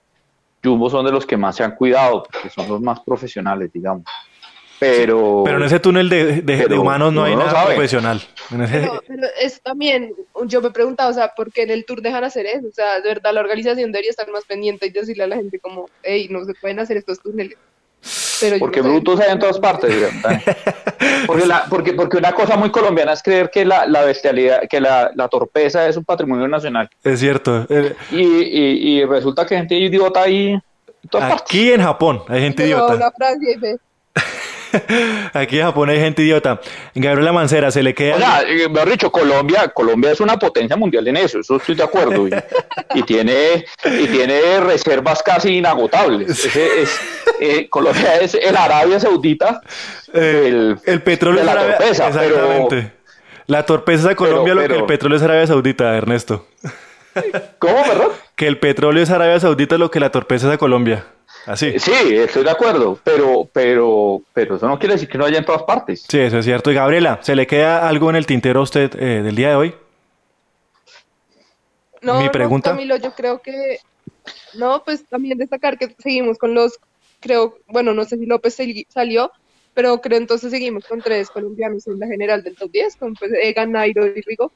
Jumbo 0.63 0.89
son 0.89 1.05
de 1.05 1.11
los 1.11 1.25
que 1.25 1.37
más 1.37 1.55
se 1.55 1.63
han 1.63 1.75
cuidado, 1.75 2.23
porque 2.23 2.49
son 2.49 2.67
los 2.69 2.81
más 2.81 2.99
profesionales, 3.01 3.71
digamos. 3.73 4.05
Pero, 4.79 5.43
pero 5.45 5.57
en 5.57 5.63
ese 5.63 5.79
túnel 5.79 6.09
de, 6.09 6.41
de, 6.41 6.77
humanos 6.77 7.13
no, 7.13 7.23
hay 7.23 7.35
nada 7.35 7.67
profesional. 7.67 8.21
Pero, 8.49 8.99
es 9.39 9.61
también, 9.61 10.13
yo 10.45 10.61
me 10.61 10.67
he 10.67 10.71
preguntado, 10.71 11.09
o 11.09 11.13
sea, 11.13 11.29
¿por 11.29 11.53
qué 11.53 11.63
en 11.63 11.69
el 11.69 11.85
tour 11.85 12.01
dejan 12.01 12.23
hacer 12.23 12.45
eso? 12.45 12.67
O 12.67 12.71
sea, 12.71 12.99
de 12.99 13.07
verdad, 13.09 13.33
la 13.33 13.41
organización 13.41 13.91
debería 13.91 14.09
estar 14.09 14.29
más 14.29 14.43
pendiente 14.43 14.87
y 14.87 14.89
decirle 14.89 15.23
a 15.23 15.27
la 15.27 15.37
gente 15.37 15.59
como, 15.59 15.89
hey, 16.01 16.27
no 16.29 16.43
se 16.43 16.53
pueden 16.55 16.79
hacer 16.79 16.97
estos 16.97 17.21
túneles. 17.21 17.57
Porque 18.59 18.81
brutos 18.81 19.19
hay 19.19 19.31
en 19.31 19.39
todas 19.39 19.59
partes. 19.59 19.93
porque, 21.27 21.45
la, 21.45 21.65
porque, 21.69 21.93
porque 21.93 22.17
una 22.17 22.33
cosa 22.33 22.57
muy 22.57 22.69
colombiana 22.69 23.13
es 23.13 23.23
creer 23.23 23.49
que 23.49 23.65
la, 23.65 23.85
la 23.85 24.03
bestialidad, 24.03 24.67
que 24.69 24.81
la, 24.81 25.11
la, 25.15 25.27
torpeza 25.27 25.87
es 25.87 25.97
un 25.97 26.03
patrimonio 26.03 26.47
nacional. 26.47 26.89
Es 27.03 27.19
cierto. 27.19 27.65
Y, 28.11 28.21
y, 28.21 28.99
y 28.99 29.05
resulta 29.05 29.45
que 29.45 29.55
hay 29.55 29.61
gente 29.61 29.75
idiota 29.75 30.23
ahí. 30.23 30.49
En 30.49 31.09
todas 31.09 31.41
Aquí 31.41 31.71
en 31.71 31.81
Japón 31.81 32.21
hay 32.27 32.41
gente 32.41 32.65
idiota. 32.65 33.11
Aquí 35.33 35.59
en 35.59 35.65
Japón 35.65 35.89
hay 35.89 35.99
gente 35.99 36.21
idiota. 36.21 36.59
Gabriela 36.95 37.31
Mancera, 37.31 37.71
se 37.71 37.83
le 37.83 37.93
queda. 37.93 38.15
O 38.15 38.19
sea, 38.19 38.41
eh, 38.47 38.69
mejor 38.69 38.89
dicho, 38.89 39.11
Colombia, 39.11 39.67
Colombia 39.69 40.11
es 40.11 40.19
una 40.19 40.37
potencia 40.37 40.75
mundial 40.75 41.07
en 41.07 41.17
eso, 41.17 41.39
eso 41.39 41.57
estoy 41.57 41.75
de 41.75 41.83
acuerdo. 41.83 42.27
Y, 42.93 43.03
tiene, 43.03 43.65
y 43.85 44.07
tiene 44.07 44.59
reservas 44.59 45.21
casi 45.23 45.57
inagotables. 45.57 46.49
Es, 46.63 46.99
eh, 47.39 47.67
Colombia 47.69 48.15
es 48.21 48.35
el 48.35 48.55
Arabia 48.55 48.99
Saudita. 48.99 49.61
Eh, 50.13 50.75
el, 50.85 51.01
petróleo 51.01 51.41
de 51.41 51.45
la 51.45 51.51
Arabia, 51.53 51.77
torpeza. 51.77 52.07
Exactamente. 52.07 52.91
la 53.47 53.65
torpeza 53.65 54.09
de 54.09 54.15
Colombia, 54.15 54.53
lo 54.53 54.67
que 54.67 54.75
el 54.75 54.85
petróleo 54.85 55.17
es 55.17 55.23
Arabia 55.23 55.47
Saudita, 55.47 55.95
Ernesto. 55.95 56.47
¿Cómo, 57.59 57.83
perdón? 57.83 58.09
Que 58.43 58.49
el 58.49 58.59
petróleo 58.59 59.01
es 59.01 59.09
Arabia 59.09 59.39
Saudita, 59.39 59.77
lo 59.77 59.89
que 59.89 60.01
la 60.01 60.11
torpeza 60.11 60.47
es 60.47 60.51
de 60.51 60.57
Colombia. 60.57 61.05
Así. 61.45 61.79
Sí, 61.79 61.93
estoy 62.11 62.43
de 62.43 62.49
acuerdo, 62.49 62.99
pero, 63.01 63.47
pero, 63.53 64.21
pero 64.33 64.57
eso 64.57 64.67
no 64.67 64.77
quiere 64.77 64.95
decir 64.95 65.07
que 65.07 65.17
no 65.17 65.23
haya 65.23 65.37
en 65.37 65.45
todas 65.45 65.63
partes. 65.63 66.05
Sí, 66.09 66.19
eso 66.19 66.39
es 66.39 66.43
cierto. 66.43 66.69
Y 66.69 66.73
Gabriela, 66.73 67.19
¿se 67.21 67.37
le 67.37 67.47
queda 67.47 67.87
algo 67.87 68.09
en 68.09 68.17
el 68.17 68.25
tintero 68.25 68.59
a 68.59 68.63
usted 68.63 68.93
eh, 68.99 69.21
del 69.21 69.37
día 69.37 69.51
de 69.51 69.55
hoy? 69.55 69.75
No, 72.01 72.21
Mi 72.21 72.27
pregunta. 72.27 72.71
No, 72.71 72.75
Camilo, 72.75 72.97
yo 72.97 73.13
creo 73.13 73.41
que 73.41 73.79
no, 74.55 74.83
pues 74.83 75.05
también 75.05 75.37
destacar 75.37 75.77
que 75.77 75.95
seguimos 75.99 76.37
con 76.37 76.53
los, 76.53 76.77
creo, 77.21 77.59
bueno, 77.67 77.93
no 77.93 78.03
sé 78.03 78.17
si 78.17 78.25
López 78.25 78.57
salió, 78.89 79.31
pero 79.73 80.01
creo 80.01 80.17
entonces 80.17 80.51
seguimos 80.51 80.83
con 80.83 80.99
tres 80.99 81.29
colombianos 81.29 81.87
en 81.87 81.97
la 81.97 82.07
general 82.07 82.43
del 82.43 82.57
top 82.57 82.71
10, 82.71 82.97
con 82.97 83.13
pues, 83.13 83.31
Egan, 83.41 83.71
Nairo 83.71 84.05
y 84.05 84.19
Rigo. 84.19 84.51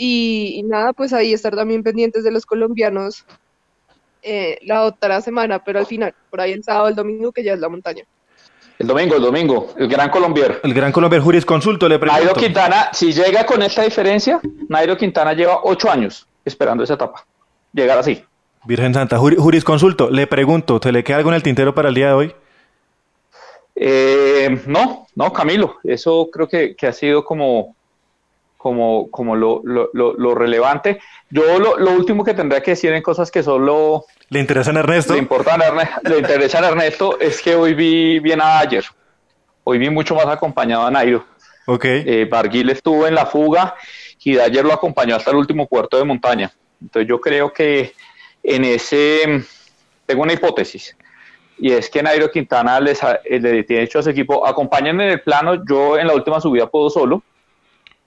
Y, 0.00 0.54
y, 0.54 0.62
nada, 0.62 0.92
pues 0.92 1.12
ahí 1.12 1.32
estar 1.32 1.56
también 1.56 1.82
pendientes 1.82 2.22
de 2.22 2.30
los 2.30 2.46
colombianos 2.46 3.26
eh, 4.22 4.58
la 4.62 4.84
otra 4.84 5.20
semana, 5.20 5.62
pero 5.64 5.80
al 5.80 5.86
final, 5.86 6.14
por 6.30 6.40
ahí 6.40 6.52
el 6.52 6.62
sábado, 6.62 6.86
el 6.86 6.94
domingo, 6.94 7.32
que 7.32 7.42
ya 7.42 7.54
es 7.54 7.58
la 7.58 7.68
montaña. 7.68 8.04
El 8.78 8.86
domingo, 8.86 9.16
el 9.16 9.22
domingo, 9.22 9.74
el 9.76 9.88
Gran 9.88 10.08
Colombier. 10.08 10.60
El 10.62 10.72
Gran 10.72 10.92
Colombier 10.92 11.20
Jurisconsulto, 11.20 11.88
le 11.88 11.98
pregunto. 11.98 12.24
Nairo 12.24 12.40
Quintana, 12.40 12.90
si 12.92 13.12
llega 13.12 13.44
con 13.44 13.60
esta 13.60 13.82
diferencia, 13.82 14.40
Nairo 14.68 14.96
Quintana 14.96 15.32
lleva 15.32 15.60
ocho 15.64 15.90
años 15.90 16.28
esperando 16.44 16.84
esa 16.84 16.94
etapa. 16.94 17.26
Llegar 17.72 17.98
así. 17.98 18.22
Virgen 18.66 18.94
Santa, 18.94 19.18
Jurisconsulto, 19.18 20.10
le 20.10 20.28
pregunto, 20.28 20.78
¿te 20.78 20.92
le 20.92 21.02
queda 21.02 21.16
algo 21.16 21.30
en 21.30 21.36
el 21.36 21.42
tintero 21.42 21.74
para 21.74 21.88
el 21.88 21.94
día 21.94 22.08
de 22.08 22.12
hoy? 22.12 22.34
Eh, 23.74 24.60
no, 24.66 25.06
no, 25.14 25.32
Camilo, 25.32 25.76
eso 25.84 26.28
creo 26.32 26.48
que, 26.48 26.76
que 26.76 26.86
ha 26.86 26.92
sido 26.92 27.24
como, 27.24 27.76
como, 28.58 29.08
como 29.10 29.36
lo, 29.36 29.62
lo, 29.64 29.88
lo, 29.92 30.34
relevante. 30.34 31.00
Yo 31.30 31.58
lo, 31.58 31.78
lo, 31.78 31.92
último 31.92 32.24
que 32.24 32.34
tendría 32.34 32.60
que 32.60 32.72
decir 32.72 32.92
en 32.92 33.02
cosas 33.02 33.30
que 33.30 33.42
solo... 33.42 34.04
¿Le 34.30 34.40
interesan 34.40 34.76
a 34.76 34.80
Ernesto? 34.80 35.14
Le, 35.14 35.20
importan 35.20 35.62
a 35.62 35.66
Ernesto, 35.66 36.00
le 36.02 36.18
interesan 36.18 36.64
a 36.64 36.68
Ernesto 36.68 37.18
es 37.20 37.40
que 37.40 37.54
hoy 37.54 37.74
vi 37.74 38.18
bien 38.18 38.40
a 38.42 38.58
ayer. 38.58 38.84
Hoy 39.62 39.78
vi 39.78 39.88
mucho 39.88 40.16
más 40.16 40.26
acompañado 40.26 40.84
a 40.84 40.90
Nairo. 40.90 41.24
Ok. 41.66 41.84
Eh, 41.84 42.26
Barguil 42.28 42.68
estuvo 42.70 43.06
en 43.06 43.14
la 43.14 43.26
fuga 43.26 43.76
y 44.24 44.34
de 44.34 44.42
ayer 44.42 44.64
lo 44.64 44.72
acompañó 44.72 45.14
hasta 45.14 45.30
el 45.30 45.36
último 45.36 45.68
puerto 45.68 45.96
de 45.96 46.04
montaña. 46.04 46.52
Entonces 46.82 47.08
yo 47.08 47.20
creo 47.20 47.52
que 47.52 47.94
en 48.42 48.64
ese... 48.64 49.44
Tengo 50.04 50.22
una 50.22 50.32
hipótesis 50.32 50.96
y 51.58 51.72
es 51.72 51.90
que 51.90 52.02
Nairo 52.02 52.30
Quintana 52.30 52.80
les 52.80 53.00
le 53.28 53.64
tiene 53.64 53.82
hecho 53.82 53.98
a 53.98 54.02
su 54.02 54.10
equipo, 54.10 54.46
acompáñenme 54.46 55.04
en 55.04 55.10
el 55.10 55.20
plano, 55.20 55.64
yo 55.68 55.98
en 55.98 56.06
la 56.06 56.14
última 56.14 56.40
subida 56.40 56.68
puedo 56.68 56.88
solo, 56.88 57.22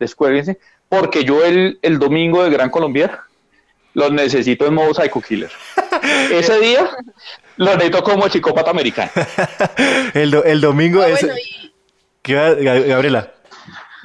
descuélguense, 0.01 0.59
porque 0.89 1.23
yo 1.23 1.45
el, 1.45 1.79
el 1.81 1.99
domingo 1.99 2.43
de 2.43 2.49
Gran 2.49 2.69
Colombier 2.69 3.11
los 3.93 4.11
necesito 4.11 4.65
en 4.65 4.73
modo 4.73 4.93
Psycho 4.93 5.21
Killer. 5.21 5.51
Ese 6.31 6.59
día 6.59 6.89
los 7.57 7.75
necesito 7.75 8.03
como 8.03 8.27
chicópata 8.27 8.71
americano. 8.71 9.11
el, 10.13 10.33
el 10.45 10.61
domingo 10.61 11.03
es... 11.03 11.25
¿Qué 12.21 12.35
va, 12.35 12.53
Gabriela? 12.53 13.33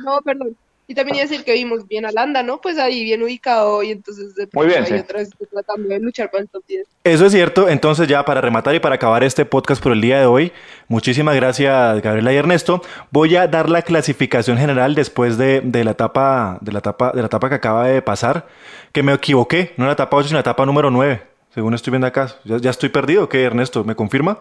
No, 0.03 0.21
perdón. 0.23 0.57
Y 0.89 0.95
también 0.95 1.17
iba 1.17 1.25
a 1.25 1.29
decir 1.29 1.45
que 1.45 1.53
vimos 1.55 1.89
bien 1.89 2.07
a 2.07 2.13
Landa, 2.13 2.45
¿no? 2.45 2.61
Pues 2.61 2.79
ahí 2.79 3.03
bien 3.03 3.21
ubicado 3.23 3.83
y 3.83 3.91
entonces 3.91 4.37
de 4.37 4.49
Muy 4.53 4.67
bien, 4.67 4.85
otra 4.85 5.19
vez 5.19 5.31
tratando 5.51 5.89
de 5.89 5.99
luchar 5.99 6.31
para 6.31 6.43
el 6.43 6.49
top 6.49 6.63
10. 6.69 6.87
Eso 7.03 7.27
es 7.27 7.33
cierto. 7.33 7.69
Entonces 7.69 8.07
ya 8.07 8.25
para 8.25 8.41
rematar 8.41 8.75
y 8.77 8.81
para 8.81 8.95
acabar 8.95 9.25
este 9.25 9.45
podcast 9.45 9.83
por 9.83 9.93
el 9.93 10.01
día 10.01 10.21
de 10.21 10.27
hoy, 10.27 10.53
muchísimas 10.89 11.35
gracias 11.37 12.03
Gabriela 12.03 12.33
y 12.33 12.37
Ernesto. 12.37 12.83
Voy 13.11 13.37
a 13.37 13.47
dar 13.47 13.69
la 13.69 13.83
clasificación 13.83 14.59
general 14.59 14.95
después 14.95 15.39
de, 15.39 15.61
de 15.61 15.85
la 15.85 15.93
etapa 15.93 16.59
de 16.61 16.73
la 16.73 16.79
etapa 16.81 17.13
de 17.13 17.21
la 17.21 17.27
etapa 17.27 17.49
que 17.49 17.55
acaba 17.55 17.87
de 17.87 18.03
pasar, 18.03 18.47
que 18.93 19.03
me 19.03 19.13
equivoqué, 19.13 19.73
no 19.77 19.85
en 19.85 19.89
la 19.89 19.95
etapa 19.95 20.17
8, 20.17 20.29
sino 20.29 20.37
en 20.37 20.45
la 20.45 20.51
etapa 20.51 20.67
número 20.67 20.91
9, 20.91 21.23
según 21.55 21.75
estoy 21.75 21.91
viendo 21.91 22.07
acá. 22.07 22.35
¿Ya, 22.45 22.59
ya 22.59 22.71
estoy 22.71 22.89
perdido 22.89 23.29
qué, 23.29 23.45
Ernesto? 23.45 23.85
¿Me 23.85 23.95
confirma? 23.95 24.39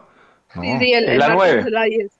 Sí, 0.54 0.78
sí, 0.80 0.94
el, 0.94 1.10
el 1.10 1.20
la 1.20 1.30
9. 1.30 1.66
La 1.70 1.84
10. 1.84 2.12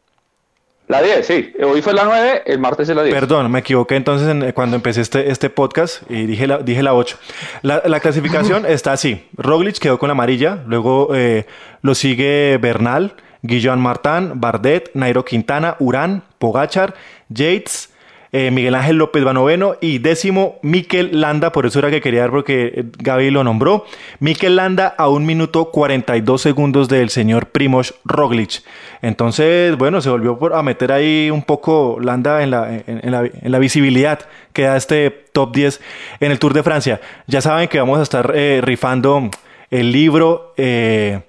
La 0.88 1.02
10, 1.02 1.26
sí. 1.26 1.54
Hoy 1.64 1.82
fue 1.82 1.94
la 1.94 2.06
9, 2.06 2.44
el 2.46 2.60
martes 2.60 2.88
es 2.88 2.96
la 2.96 3.02
10. 3.02 3.16
Perdón, 3.16 3.52
me 3.52 3.60
equivoqué 3.60 3.96
entonces 3.96 4.28
en, 4.30 4.52
cuando 4.52 4.76
empecé 4.76 5.02
este, 5.02 5.32
este 5.32 5.50
podcast 5.50 6.04
y 6.12 6.28
dije 6.28 6.46
la, 6.46 6.60
dije 6.60 6.84
la 6.84 6.94
8. 6.94 7.18
La, 7.64 7.82
la 7.86 8.00
clasificación 8.00 8.66
está 8.68 8.92
así. 8.92 9.26
Roglic 9.36 9.80
quedó 9.80 9.98
con 9.98 10.10
la 10.10 10.12
amarilla, 10.12 10.60
luego 10.68 11.16
eh, 11.16 11.48
lo 11.82 11.96
sigue 11.96 12.60
Bernal, 12.62 13.16
Guillaume 13.46 13.82
Martin, 13.82 14.34
Bardet, 14.36 14.92
Nairo 14.94 15.24
Quintana, 15.24 15.76
Urán, 15.80 16.24
Pogachar, 16.40 16.94
Yates, 17.30 17.90
eh, 18.38 18.52
Miguel 18.52 18.76
Ángel 18.76 18.98
López 18.98 19.24
Banoveno 19.24 19.78
y 19.80 20.00
décimo 20.00 20.60
Mikel 20.62 21.22
Landa, 21.22 21.54
por 21.54 21.66
eso 21.66 21.80
era 21.80 21.90
que 21.90 22.02
quería 22.02 22.20
dar 22.20 22.32
porque 22.32 22.84
Gaby 22.98 23.32
lo 23.32 23.46
nombró. 23.46 23.86
Mikel 24.20 24.58
Landa 24.58 24.94
a 24.98 25.08
un 25.08 25.26
minuto 25.26 25.72
42 25.72 26.42
segundos 26.42 26.90
del 26.90 27.10
señor 27.10 27.46
Primoz 27.46 27.94
Roglic. 28.04 28.62
Entonces, 29.02 29.78
bueno, 29.78 30.02
se 30.02 30.10
volvió 30.10 30.38
a 30.54 30.64
meter 30.64 30.92
ahí 30.92 31.32
un 31.32 31.44
poco 31.44 31.98
Landa 32.02 32.44
en 32.44 32.52
la, 32.52 32.76
en, 32.76 33.10
la, 33.10 33.26
en 33.26 33.52
la, 33.54 33.60
visibilidad 33.60 34.20
que 34.52 34.64
da 34.64 34.76
este 34.76 35.12
top 35.32 35.56
10 35.56 35.80
en 36.20 36.32
el 36.34 36.38
Tour 36.38 36.54
de 36.54 36.64
Francia. 36.64 37.00
Ya 37.28 37.40
saben 37.40 37.70
que 37.70 37.80
vamos 37.80 38.00
a 38.00 38.04
estar 38.04 38.34
eh, 38.36 38.60
rifando 38.62 39.30
el 39.72 39.94
libro 39.94 40.54
eh, 40.58 41.22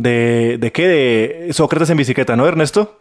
de, 0.00 0.56
de 0.58 0.72
qué, 0.72 0.88
de 0.88 1.52
Sócrates 1.52 1.90
en 1.90 1.98
bicicleta, 1.98 2.34
¿no, 2.36 2.46
Ernesto? 2.46 2.98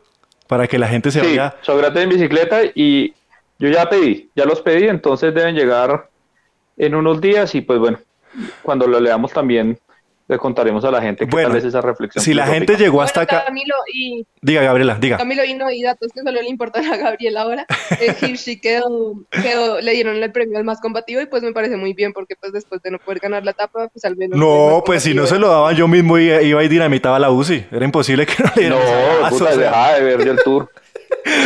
Para 0.47 0.67
que 0.67 0.77
la 0.77 0.87
gente 0.87 1.11
se 1.11 1.21
sí, 1.21 1.27
vaya. 1.27 1.55
Sócrates 1.61 2.03
en 2.03 2.09
bicicleta 2.09 2.61
y 2.75 3.13
yo 3.57 3.69
ya 3.69 3.89
pedí, 3.89 4.29
ya 4.35 4.45
los 4.45 4.61
pedí, 4.61 4.87
entonces 4.87 5.33
deben 5.33 5.55
llegar 5.55 6.09
en 6.77 6.95
unos 6.95 7.21
días 7.21 7.55
y 7.55 7.61
pues 7.61 7.79
bueno, 7.79 7.99
cuando 8.61 8.87
lo 8.87 8.99
leamos 8.99 9.31
también 9.31 9.77
le 10.29 10.37
contaremos 10.37 10.85
a 10.85 10.91
la 10.91 11.01
gente 11.01 11.25
qué 11.25 11.31
bueno, 11.31 11.49
tal 11.49 11.57
es 11.57 11.65
esa 11.65 11.81
reflexión. 11.81 12.23
Si 12.23 12.35
la 12.35 12.45
gente 12.45 12.77
llegó 12.77 13.01
hasta 13.01 13.21
bueno, 13.21 13.37
acá... 13.39 13.45
Camilo 13.47 13.75
y... 13.91 14.27
Diga, 14.41 14.61
Gabriela, 14.61 14.95
diga. 15.01 15.17
Camilo 15.17 15.43
y 15.43 15.55
no, 15.55 15.71
y 15.71 15.81
datos 15.81 16.11
que 16.13 16.21
solo 16.21 16.39
le 16.39 16.47
importan 16.47 16.85
a 16.85 16.97
Gabriela 16.97 17.41
ahora. 17.41 17.65
Eh, 17.99 18.15
Hirschi 18.21 18.61
quedó, 18.61 19.15
quedó, 19.31 19.81
le 19.81 19.91
dieron 19.91 20.15
el 20.15 20.31
premio 20.31 20.57
al 20.59 20.63
más 20.63 20.79
combativo 20.79 21.19
y 21.21 21.25
pues 21.25 21.41
me 21.41 21.51
parece 21.51 21.75
muy 21.75 21.93
bien 21.93 22.13
porque 22.13 22.35
pues 22.39 22.53
después 22.53 22.81
de 22.83 22.91
no 22.91 22.99
poder 22.99 23.19
ganar 23.19 23.43
la 23.43 23.51
etapa, 23.51 23.89
pues 23.89 24.05
al 24.05 24.15
menos... 24.15 24.39
No, 24.39 24.83
pues 24.85 25.03
si 25.03 25.15
no 25.15 25.25
se 25.25 25.39
lo 25.39 25.49
daban 25.49 25.75
yo 25.75 25.87
mismo 25.87 26.17
iba, 26.19 26.41
iba 26.41 26.63
y 26.63 26.67
dinamitaba 26.67 27.17
la 27.17 27.31
UCI. 27.31 27.65
Era 27.71 27.83
imposible 27.83 28.27
que 28.27 28.43
no 28.43 28.51
le 28.55 28.61
dieran 28.61 28.79
No, 28.79 29.29
puta, 29.29 29.45
o 29.45 29.47
sea. 29.47 29.57
dejaba 29.57 29.93
de 29.95 30.01
ver 30.03 30.25
yo 30.25 30.31
el 30.31 30.39
tour. 30.43 30.71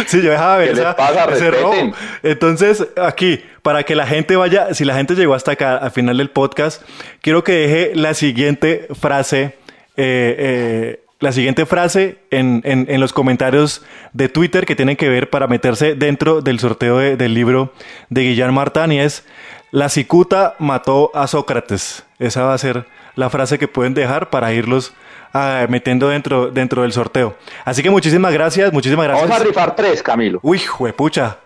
Sí, 0.07 0.21
yo 0.21 0.31
dejaba 0.31 0.57
ver 0.57 0.69
¿Qué 0.69 0.75
les 0.75 0.79
esa- 0.81 0.95
pasa? 0.95 1.23
ese 1.25 1.51
Respeten. 1.51 1.61
robo. 1.91 1.95
Entonces, 2.23 2.87
aquí, 3.01 3.43
para 3.61 3.83
que 3.83 3.95
la 3.95 4.05
gente 4.07 4.35
vaya, 4.35 4.73
si 4.73 4.85
la 4.85 4.95
gente 4.95 5.15
llegó 5.15 5.33
hasta 5.33 5.51
acá 5.53 5.77
al 5.77 5.91
final 5.91 6.17
del 6.17 6.29
podcast, 6.29 6.81
quiero 7.21 7.43
que 7.43 7.53
deje 7.53 7.91
la 7.95 8.13
siguiente 8.13 8.87
frase, 8.99 9.55
eh, 9.95 10.35
eh, 10.37 10.99
la 11.19 11.31
siguiente 11.31 11.65
frase 11.65 12.17
en, 12.31 12.61
en- 12.65 12.85
en 12.89 12.99
los 12.99 13.13
comentarios 13.13 13.83
de 14.11 14.27
Twitter 14.29 14.65
que 14.65 14.75
tienen 14.75 14.97
que 14.97 15.07
ver 15.09 15.29
para 15.29 15.47
meterse 15.47 15.95
dentro 15.95 16.41
del 16.41 16.59
sorteo 16.59 16.97
de- 16.97 17.15
del 17.15 17.33
libro 17.33 17.73
de 18.09 18.21
Guillermo 18.23 18.53
Martán 18.53 18.91
y 18.91 18.99
es 18.99 19.25
La 19.71 19.89
cicuta 19.89 20.55
mató 20.59 21.09
a 21.15 21.25
Sócrates. 21.27 22.03
Esa 22.19 22.43
va 22.43 22.53
a 22.53 22.57
ser 22.59 22.85
la 23.15 23.29
frase 23.29 23.57
que 23.59 23.67
pueden 23.67 23.93
dejar 23.93 24.29
para 24.29 24.53
irlos 24.53 24.93
ah, 25.33 25.65
metiendo 25.69 26.09
dentro, 26.09 26.47
dentro 26.51 26.81
del 26.83 26.91
sorteo. 26.93 27.35
Así 27.65 27.81
que 27.83 27.89
muchísimas 27.89 28.33
gracias, 28.33 28.71
muchísimas 28.73 29.05
gracias. 29.07 29.29
Vamos 29.29 29.41
a 29.41 29.47
rifar 29.47 29.75
tres, 29.75 30.01
Camilo. 30.03 30.39
Uy, 30.41 30.59
juepucha. 30.59 31.37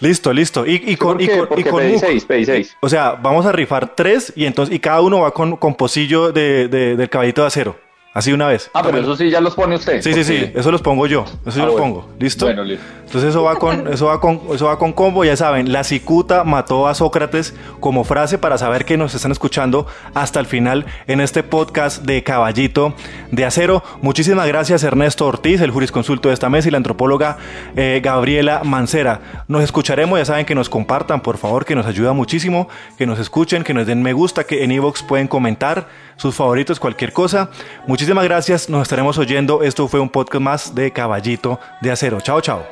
Listo, 0.00 0.32
listo. 0.32 0.64
Y, 0.66 0.82
y 0.86 0.96
con, 0.96 1.14
¿Por 1.14 1.22
y 1.22 1.28
con, 1.28 1.58
y 1.58 1.64
con 1.64 1.80
pedí 1.82 1.98
seis, 1.98 2.24
pedí 2.24 2.44
seis. 2.44 2.76
O 2.80 2.88
sea, 2.88 3.12
vamos 3.12 3.46
a 3.46 3.52
rifar 3.52 3.94
tres 3.96 4.32
y 4.36 4.44
entonces 4.46 4.74
y 4.74 4.78
cada 4.78 5.00
uno 5.00 5.20
va 5.20 5.32
con, 5.32 5.56
con 5.56 5.74
pocillo 5.74 6.30
de, 6.32 6.68
de- 6.68 6.96
del 6.96 7.08
caballito 7.10 7.40
de 7.42 7.46
acero. 7.48 7.76
Así 8.18 8.32
una 8.32 8.48
vez. 8.48 8.68
Ah, 8.74 8.82
pero 8.82 8.98
eso 8.98 9.14
sí 9.16 9.30
ya 9.30 9.40
los 9.40 9.54
pone 9.54 9.76
usted. 9.76 10.02
Sí, 10.02 10.12
sí, 10.12 10.24
sí. 10.24 10.50
Eso 10.52 10.72
los 10.72 10.82
pongo 10.82 11.06
yo. 11.06 11.24
Eso 11.46 11.58
yo 11.58 11.62
Ah, 11.62 11.66
lo 11.66 11.72
bueno. 11.74 11.84
pongo. 11.86 12.08
¿Listo? 12.18 12.46
Bueno, 12.46 12.64
listo. 12.64 12.84
Entonces 13.06 13.30
eso 13.30 13.44
va 13.44 13.54
con, 13.54 13.86
eso 13.92 14.06
va 14.06 14.20
con, 14.20 14.40
eso 14.52 14.66
va 14.66 14.76
con 14.76 14.92
combo, 14.92 15.24
ya 15.24 15.36
saben, 15.36 15.70
la 15.72 15.84
cicuta 15.84 16.42
mató 16.42 16.88
a 16.88 16.94
Sócrates 16.96 17.54
como 17.78 18.02
frase 18.02 18.38
para 18.38 18.58
saber 18.58 18.84
que 18.84 18.96
nos 18.96 19.14
están 19.14 19.30
escuchando 19.30 19.86
hasta 20.14 20.40
el 20.40 20.46
final 20.46 20.84
en 21.06 21.20
este 21.20 21.44
podcast 21.44 22.02
de 22.02 22.24
Caballito 22.24 22.92
de 23.30 23.44
Acero. 23.44 23.84
Muchísimas 24.02 24.48
gracias 24.48 24.82
Ernesto 24.82 25.26
Ortiz, 25.26 25.60
el 25.60 25.70
jurisconsulto 25.70 26.28
de 26.28 26.34
esta 26.34 26.48
mesa 26.48 26.66
y 26.68 26.70
la 26.72 26.78
antropóloga 26.78 27.38
eh, 27.76 28.00
Gabriela 28.02 28.62
Mancera. 28.64 29.44
Nos 29.46 29.62
escucharemos, 29.62 30.18
ya 30.18 30.24
saben 30.24 30.44
que 30.44 30.56
nos 30.56 30.68
compartan, 30.68 31.20
por 31.22 31.38
favor, 31.38 31.64
que 31.64 31.76
nos 31.76 31.86
ayuda 31.86 32.12
muchísimo, 32.14 32.68
que 32.98 33.06
nos 33.06 33.20
escuchen, 33.20 33.62
que 33.62 33.74
nos 33.74 33.86
den 33.86 34.02
me 34.02 34.12
gusta, 34.12 34.42
que 34.44 34.64
en 34.64 34.72
iVoox 34.72 35.04
pueden 35.04 35.28
comentar 35.28 35.86
sus 36.16 36.34
favoritos, 36.34 36.80
cualquier 36.80 37.12
cosa. 37.12 37.48
Muchísimas 37.86 38.07
gracias, 38.24 38.70
nos 38.70 38.82
estaremos 38.82 39.18
oyendo. 39.18 39.62
Esto 39.62 39.86
fue 39.86 40.00
un 40.00 40.08
podcast 40.08 40.42
más 40.42 40.74
de 40.74 40.90
Caballito 40.92 41.60
de 41.80 41.90
Acero. 41.90 42.20
Chao, 42.20 42.40
chao. 42.40 42.64